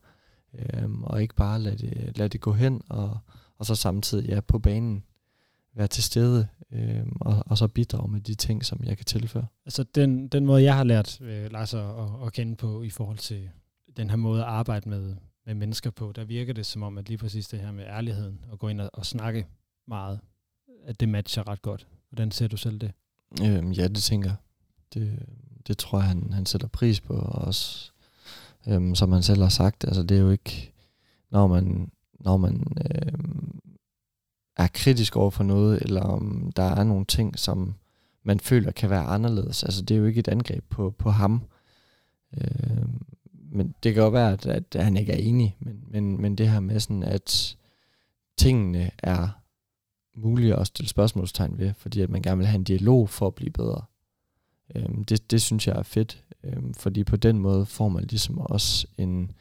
[0.54, 3.18] øh, og ikke bare lade det, lade det gå hen, og,
[3.58, 5.04] og så samtidig ja, på banen
[5.76, 9.46] være til stede, øh, og, og så bidrage med de ting, som jeg kan tilføre.
[9.66, 11.84] Altså den, den måde, jeg har lært øh, Lars at,
[12.26, 13.50] at kende på i forhold til
[13.96, 15.16] den her måde at arbejde med,
[15.46, 18.44] med mennesker på, der virker det som om, at lige præcis det her med ærligheden,
[18.50, 19.46] og gå ind og, og snakke
[19.88, 20.20] meget,
[20.84, 21.86] at det matcher ret godt.
[22.10, 22.92] Hvordan ser du selv det?
[23.42, 24.36] Øhm, ja, det tænker jeg.
[24.94, 25.18] Det,
[25.66, 27.92] det tror jeg, han, han sætter pris på, og også,
[28.68, 30.72] øhm, som han selv har sagt, altså det er jo ikke,
[31.30, 33.60] når man, når man øhm,
[34.56, 37.74] er kritisk over for noget, eller om der er nogle ting, som
[38.22, 39.64] man føler kan være anderledes.
[39.64, 41.42] Altså det er jo ikke et angreb på, på ham.
[42.40, 43.02] Øhm,
[43.54, 46.48] men det kan jo være, at, at han ikke er enig, men, men, men det
[46.48, 47.56] her med sådan, at
[48.36, 49.28] tingene er
[50.14, 53.34] mulige at stille spørgsmålstegn ved, fordi at man gerne vil have en dialog for at
[53.34, 53.82] blive bedre.
[54.74, 58.38] Øhm, det, det synes jeg er fedt, øhm, fordi på den måde får man ligesom
[58.38, 59.32] også en,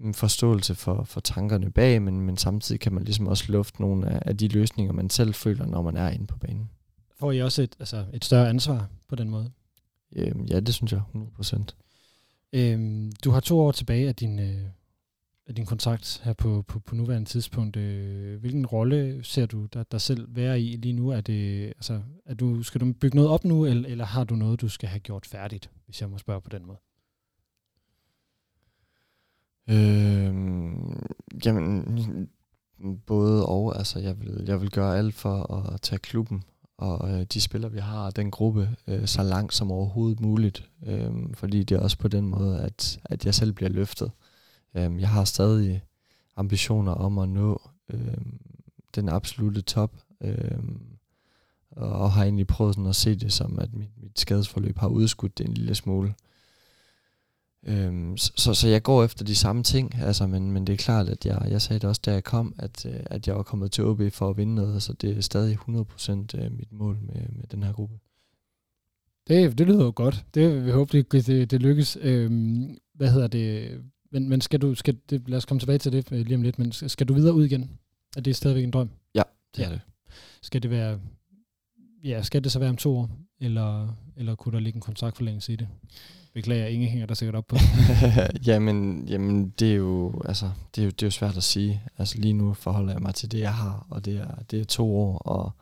[0.00, 4.08] en forståelse for, for tankerne bag, men, men samtidig kan man ligesom også lufte nogle
[4.08, 6.70] af, af de løsninger, man selv føler, når man er inde på banen.
[7.18, 9.50] Får I også et, altså et større ansvar på den måde?
[10.16, 11.87] Øhm, ja, det synes jeg 100%.
[12.52, 14.64] Øhm, du har to år tilbage af din, øh,
[15.46, 17.76] af din kontrakt her på, på, på nuværende tidspunkt.
[17.76, 21.10] Øh, hvilken rolle ser du dig, dig selv være i lige nu?
[21.10, 24.34] Er det, altså, er du, skal du bygge noget op nu, eller, eller har du
[24.34, 26.78] noget, du skal have gjort færdigt, hvis jeg må spørge på den måde?
[29.70, 30.34] Øh,
[31.44, 32.30] jamen,
[33.06, 33.78] både og.
[33.78, 36.42] Altså, jeg vil, jeg vil gøre alt for at tage klubben
[36.78, 40.70] og øh, de spillere, vi har, den gruppe, øh, så langt som overhovedet muligt.
[40.86, 44.10] Øh, fordi det er også på den måde, at, at jeg selv bliver løftet.
[44.74, 45.82] Øh, jeg har stadig
[46.36, 48.16] ambitioner om at nå øh,
[48.94, 50.58] den absolute top, øh,
[51.70, 55.38] og har egentlig prøvet sådan at se det som, at mit, mit skadesforløb har udskudt
[55.38, 56.14] det en lille smule.
[57.68, 61.08] Øhm, så, så, jeg går efter de samme ting, altså, men, men det er klart,
[61.08, 63.72] at jeg, jeg sagde det også, da jeg kom, at, øh, at jeg var kommet
[63.72, 67.20] til OB for at vinde noget, så det er stadig 100% øh, mit mål med,
[67.28, 67.98] med den her gruppe.
[69.28, 70.24] Det, det lyder jo godt.
[70.34, 71.98] Det vi håber, det, det, det lykkes.
[72.00, 73.80] Øhm, hvad hedder det?
[74.12, 76.42] Men, men skal du, skal det, lad os komme tilbage til det øh, lige om
[76.42, 77.70] lidt, men skal du videre ud igen?
[78.16, 78.90] Er det stadigvæk en drøm?
[79.14, 79.22] Ja,
[79.56, 79.66] det ja.
[79.66, 79.80] er det.
[80.42, 80.98] Skal det være
[82.04, 83.10] ja, skal det så være om to år,
[83.40, 85.68] eller, eller kunne der ligge en kontraktforlængelse i det?
[86.34, 87.56] Beklager, ingen hænger der sikkert op på.
[88.46, 91.82] jamen, jamen, det er jo, altså, det er jo, det er jo svært at sige.
[91.98, 94.64] Altså lige nu forholder jeg mig til det, jeg har, og det er, det er
[94.64, 95.52] to år, og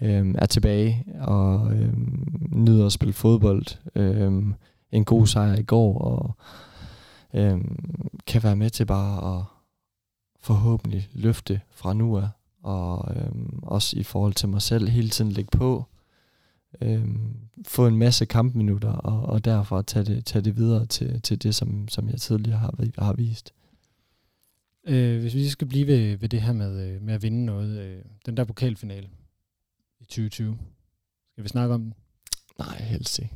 [0.00, 3.66] øhm, er tilbage, og øhm, nyder at spille fodbold.
[3.94, 4.54] Øhm,
[4.92, 6.36] en god sejr i går, og
[7.34, 7.78] øhm,
[8.26, 9.44] kan være med til bare at
[10.40, 12.28] forhåbentlig løfte fra nu af,
[12.62, 15.84] og øhm, også i forhold til mig selv hele tiden lægge på,
[16.80, 21.42] øhm, få en masse kampminutter, og, og derfor tage det, tage det videre til, til
[21.42, 23.52] det, som, som jeg tidligere har, har vist.
[24.86, 27.78] Øh, hvis vi skal blive ved, ved det her med, øh, med at vinde noget,
[27.78, 29.08] øh, den der pokalfinale
[30.00, 30.58] i 2020,
[31.32, 31.94] skal vi snakke om den?
[32.58, 33.34] Nej, helst ikke.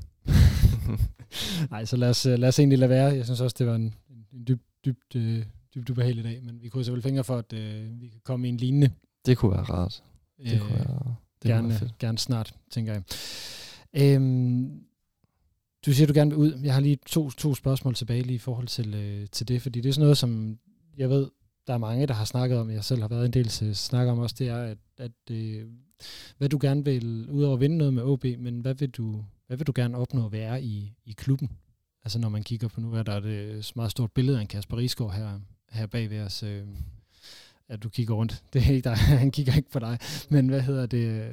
[1.71, 3.15] Nej, så lad os, øh, lad os egentlig lade være.
[3.15, 3.95] Jeg synes også, det var en,
[4.33, 8.01] en dybt, dybt, øh, dybt ubehagelig dag, men vi kunne vel fingre for, at øh,
[8.01, 8.91] vi kan komme i en lignende.
[9.27, 10.03] Det kunne være rart.
[10.39, 13.03] Det øh, kunne være, det gerne, gerne snart, tænker jeg.
[13.95, 14.83] Øhm,
[15.87, 16.61] du siger, du gerne vil ud.
[16.63, 19.81] Jeg har lige to, to spørgsmål tilbage lige i forhold til, øh, til det, fordi
[19.81, 20.59] det er sådan noget, som
[20.97, 21.31] jeg ved,
[21.67, 23.77] der er mange, der har snakket om, jeg selv har været en del til at
[23.77, 25.67] snakke om også, det er, at, at øh,
[26.39, 29.57] hvad du gerne vil, udover at vinde noget med OB, men hvad vil du, hvad
[29.57, 31.51] vil du gerne opnå at være i, i klubben?
[32.05, 34.77] Altså når man kigger på nu, er der et meget stort billede af en Kasper
[34.77, 36.43] Risgaard her, her bag ved os.
[36.43, 36.67] Øh,
[37.71, 38.43] ja, du kigger rundt.
[38.53, 39.99] Det er ikke dig, han kigger ikke på dig.
[40.31, 41.33] Men hvad hedder det?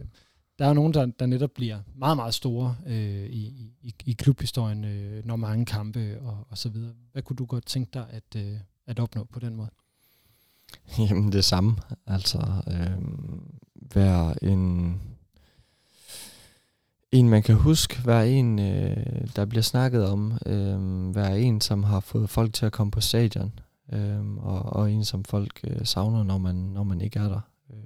[0.59, 4.13] Der er jo nogen, der, der netop bliver meget, meget store øh, i, i, i
[4.13, 6.93] klubhistorien, øh, når mange kampe og, og så videre.
[7.11, 8.57] Hvad kunne du godt tænke dig at, øh,
[8.87, 9.69] at opnå på den måde?
[11.09, 11.75] Jamen det samme.
[12.07, 13.01] Altså øh,
[13.95, 15.01] være en
[17.11, 21.83] en, man kan huske, være en, øh, der bliver snakket om, øh, være en, som
[21.83, 23.53] har fået folk til at komme på stadion,
[23.93, 27.41] øh, og, og en, som folk øh, savner, når man, når man ikke er der.
[27.69, 27.77] Øh,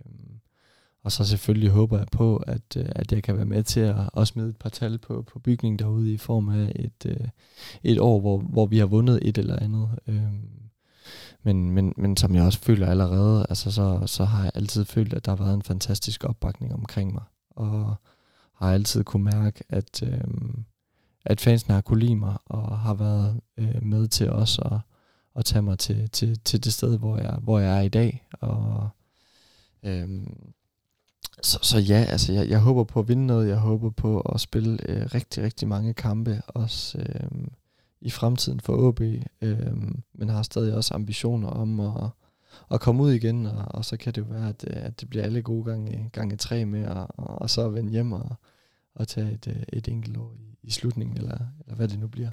[1.04, 3.96] og så selvfølgelig håber jeg på, at, øh, at jeg kan være med til at
[4.14, 7.28] også smide et par tal på, på bygningen derude i form af et, øh,
[7.84, 9.90] et år, hvor, hvor vi har vundet et eller andet.
[10.08, 10.34] Øh,
[11.44, 15.14] men, men, men som jeg også føler allerede, altså så, så har jeg altid følt,
[15.14, 17.24] at der har været en fantastisk opbakning omkring mig.
[17.50, 17.96] Og
[18.54, 20.24] har altid kunne mærke, at, øh,
[21.26, 24.78] at fansen har kunne lide mig, og har været øh, med til os at,
[25.36, 28.28] at tage mig til, til, til det sted, hvor jeg, hvor jeg er i dag.
[28.32, 28.90] Og,
[29.84, 30.54] øhm,
[31.42, 33.48] så, så ja, altså jeg, jeg håber på at vinde noget.
[33.48, 37.48] Jeg håber på at spille øh, rigtig, rigtig mange kampe, også øh,
[38.02, 39.02] i fremtiden for AB.
[39.42, 39.74] Øh,
[40.14, 42.10] men har stadig også ambitioner om at,
[42.72, 45.10] at komme ud igen, og, og så kan det jo være, at, øh, at det
[45.10, 48.36] bliver alle gode gange, gange tre med, og, og, så vende hjem og,
[48.96, 52.08] og tage et, øh, et enkelt år i, i slutningen, eller, eller hvad det nu
[52.08, 52.30] bliver.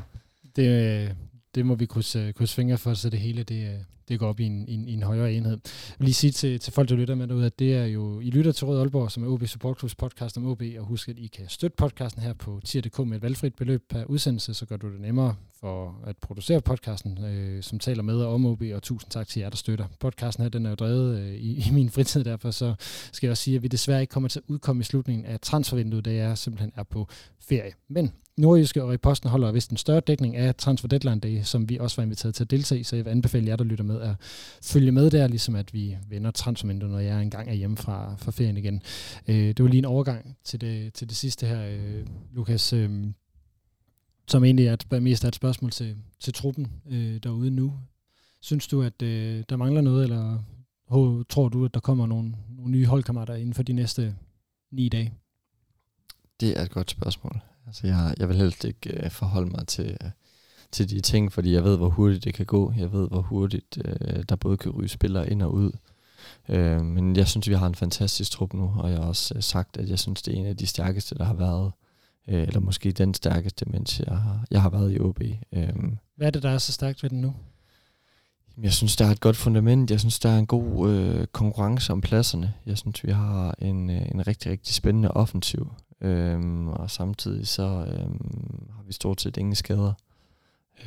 [0.57, 1.15] Det, øh,
[1.55, 4.29] det må vi krydse, øh, krydse fingre for, så det hele det, øh, det går
[4.29, 5.59] op i en, en, en højere enhed.
[5.65, 8.21] Jeg vil lige sige til, til folk, der lytter med derude, at det er jo,
[8.21, 11.09] I lytter til Rød Aalborg, som er OB Support Clubs podcast om OB, og husk,
[11.09, 14.67] at I kan støtte podcasten her på tier.dk med et valgfrit beløb per udsendelse, så
[14.67, 18.83] gør du det nemmere for at producere podcasten, øh, som taler med om OB, og
[18.83, 19.87] tusind tak til jer, der støtter.
[20.01, 22.75] Podcasten her, den er jo drevet øh, i, i min fritid, derfor så
[23.13, 25.41] skal jeg også sige, at vi desværre ikke kommer til at udkomme i slutningen af
[25.41, 27.09] transfervinduet, da jeg simpelthen er på
[27.41, 27.73] ferie.
[27.89, 31.79] Men Nordjyske og Reposten holder vist en større dækning af Transfer Deadline Day, som vi
[31.79, 34.01] også var inviteret til at deltage i, så jeg vil anbefale jer, der lytter med,
[34.01, 34.15] at
[34.63, 38.31] følge med der, ligesom at vi vender transfervinduet, når jeg engang er hjemme fra, fra
[38.31, 38.83] ferien igen.
[39.29, 42.73] Øh, det var lige en overgang til det, til det sidste her, øh, Lukas.
[42.73, 42.91] Øh,
[44.29, 47.73] som egentlig er et, mest er et spørgsmål til, til truppen øh, derude nu.
[48.41, 50.39] Synes du, at øh, der mangler noget, eller
[51.29, 54.17] tror du, at der kommer nogle, nogle nye holdkammerater inden for de næste
[54.71, 55.13] ni dage?
[56.41, 57.41] Det er et godt spørgsmål.
[57.69, 60.11] Altså, jeg, jeg vil helst ikke uh, forholde mig til, uh,
[60.73, 62.73] til de ting, fordi jeg ved, hvor hurtigt det kan gå.
[62.79, 65.73] Jeg ved, hvor hurtigt uh, der både kan ryge spillere ind og ud.
[66.49, 69.43] Uh, men jeg synes, vi har en fantastisk trup nu, og jeg har også uh,
[69.43, 71.73] sagt, at jeg synes, det er en af de stærkeste, der har været
[72.29, 75.21] øh, eller måske den stærkeste, mens jeg har, jeg har været i OB.
[75.53, 75.99] Øhm.
[76.17, 77.35] Hvad er det, der er så stærkt ved den nu?
[78.63, 79.91] Jeg synes, der er et godt fundament.
[79.91, 82.55] Jeg synes, der er en god øh, konkurrence om pladserne.
[82.67, 85.73] Jeg synes, vi har en, øh, en rigtig, rigtig spændende offensiv.
[86.01, 89.93] Øhm, og samtidig så øhm, har vi stort set ingen skader.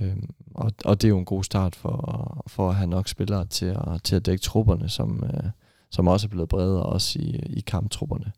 [0.02, 3.46] Øhm, og, og det er jo en god start for, for at have nok spillere
[3.46, 5.50] til at, til at dække trupperne, som, øh,
[5.90, 8.32] som også er blevet bredere også i, i kamptrupperne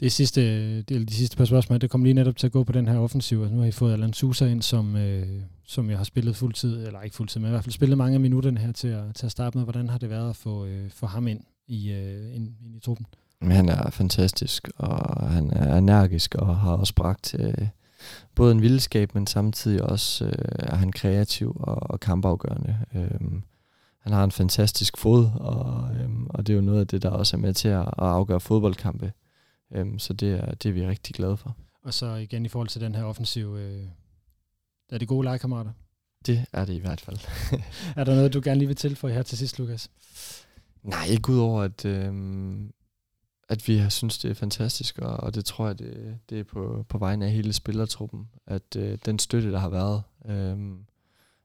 [0.00, 2.72] det sidste, det, de sidste par spørgsmål, det kommer lige netop til at gå på
[2.72, 3.40] den her offensiv.
[3.40, 6.86] Altså, nu har I fået Alan Sousa ind, som, øh, som jeg har spillet fuldtid,
[6.86, 9.26] eller ikke fuldtid, men i hvert fald spillet mange af minutterne her til at, til
[9.26, 9.64] at starte med.
[9.64, 12.80] Hvordan har det været at få, øh, få ham ind i, øh, ind, ind i
[12.80, 13.06] truppen?
[13.50, 17.68] Han er fantastisk, og han er energisk, og har også bragt øh,
[18.34, 22.78] både en vildskab, men samtidig også øh, er han kreativ og, og kampafgørende.
[22.94, 23.30] Øh,
[24.00, 27.10] han har en fantastisk fod, og, øh, og det er jo noget af det, der
[27.10, 29.12] også er med til at, at afgøre fodboldkampe
[29.74, 31.56] Øhm, så det er, det er vi rigtig glade for.
[31.82, 33.84] Og så igen i forhold til den her offensiv, øh,
[34.90, 35.72] er det gode legekammerater?
[36.26, 37.18] Det er det i hvert fald.
[37.96, 39.90] er der noget, du gerne lige vil tilføje her til sidst, Lukas?
[40.82, 42.72] Nej, ikke udover, at, øhm,
[43.48, 46.44] at vi har synes, det er fantastisk, og, og det tror jeg, det, det er
[46.44, 50.58] på, på vegne af hele spillertruppen, at øh, den støtte, der har været, øh,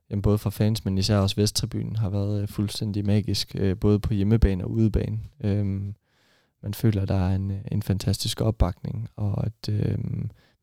[0.10, 4.00] jamen både fra fans, men især også Vesttribunen, har været øh, fuldstændig magisk, øh, både
[4.00, 5.20] på hjemmebane og udebane.
[5.43, 5.66] Øh,
[6.64, 9.97] man føler, at der er en, en fantastisk opbakning, og at øh,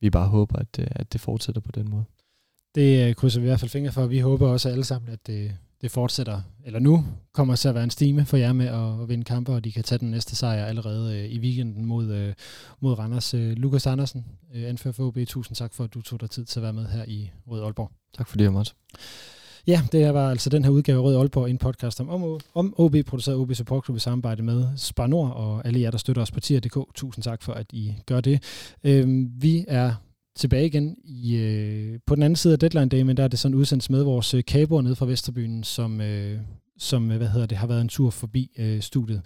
[0.00, 2.04] vi bare håber, at, øh, at det fortsætter på den måde.
[2.74, 4.06] Det øh, krydser vi i hvert fald fingre for.
[4.06, 7.84] Vi håber også alle sammen, at det, det fortsætter, eller nu kommer til at være
[7.84, 10.36] en stime for jer med at, at vinde kampe, og de kan tage den næste
[10.36, 12.34] sejr allerede øh, i weekenden mod, øh,
[12.80, 13.34] mod Randers.
[13.34, 14.24] Øh, Lukas Andersen,
[14.54, 16.72] øh, anfører for OB, tusind tak for, at du tog dig tid til at være
[16.72, 17.90] med her i Rød Aalborg.
[18.16, 18.72] Tak fordi jeg måtte.
[19.66, 22.40] Ja, det her var altså den her udgave af Rød Aalborg, en podcast om, om,
[22.54, 25.98] om OB, produceret OB Support Club i samarbejde med Spar Nord og alle jer, der
[25.98, 26.94] støtter os på tier.dk.
[26.94, 28.42] Tusind tak for, at I gør det.
[28.84, 29.94] Øhm, vi er
[30.36, 33.38] tilbage igen i, øh, på den anden side af deadline day, men der er det
[33.38, 36.40] sådan udsendt med vores øh, kaboer nede fra Vesterbyen, som, øh,
[36.78, 39.22] som øh, hvad hedder det, har været en tur forbi øh, studiet.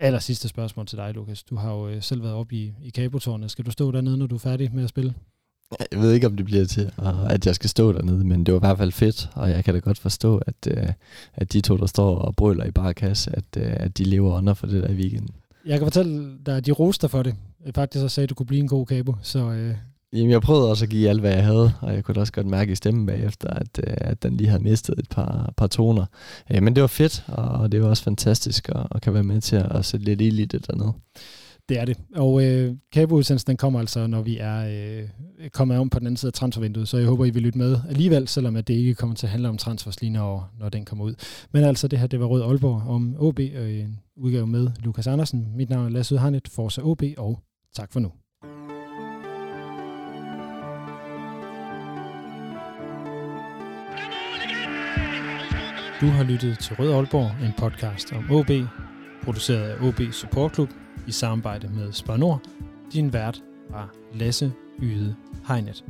[0.00, 1.42] Aller sidste spørgsmål til dig, Lukas.
[1.42, 3.50] Du har jo øh, selv været oppe i, i kabotårnet.
[3.50, 5.14] Skal du stå dernede, når du er færdig med at spille?
[5.92, 6.90] Jeg ved ikke, om det bliver til,
[7.30, 9.74] at jeg skal stå dernede, men det var i hvert fald fedt, og jeg kan
[9.74, 10.88] da godt forstå, at, øh,
[11.34, 14.54] at de to, der står og brøler i barkasse, at, øh, at de lever under
[14.54, 15.34] for det der i weekenden.
[15.66, 17.34] Jeg kan fortælle dig, at de roste for det.
[17.74, 19.50] Faktisk så sagde, at du kunne blive en god kabo, så...
[19.50, 19.74] Øh
[20.12, 22.46] Jamen, jeg prøvede også at give alt, hvad jeg havde, og jeg kunne også godt
[22.46, 26.06] mærke i stemmen bagefter, at, øh, at den lige havde mistet et par, par toner.
[26.50, 29.40] Øh, men det var fedt, og det var også fantastisk, at, at kan være med
[29.40, 30.92] til at sætte lidt ild i det dernede.
[31.68, 31.98] Det er det.
[32.16, 36.16] Og øh, kabeudsendelsen den kommer altså, når vi er øh, kommet om på den anden
[36.16, 38.94] side af transfervinduet, så jeg håber, I vil lytte med alligevel, selvom at det ikke
[38.94, 41.14] kommer til at handle om transfers lige når, når den kommer ud.
[41.52, 45.06] Men altså, det her, det var Rød Aalborg om OB, og en udgave med Lukas
[45.06, 45.48] Andersen.
[45.56, 47.40] Mit navn er Lasse Udharnet, Forza OB, og
[47.76, 48.12] tak for nu.
[56.00, 58.50] Du har lyttet til Rød Aalborg, en podcast om OB,
[59.24, 60.68] produceret af OB Support Club
[61.06, 62.42] i samarbejde med Spar Nord.
[62.92, 65.16] Din vært var Lasse Yde
[65.48, 65.84] Hegnet.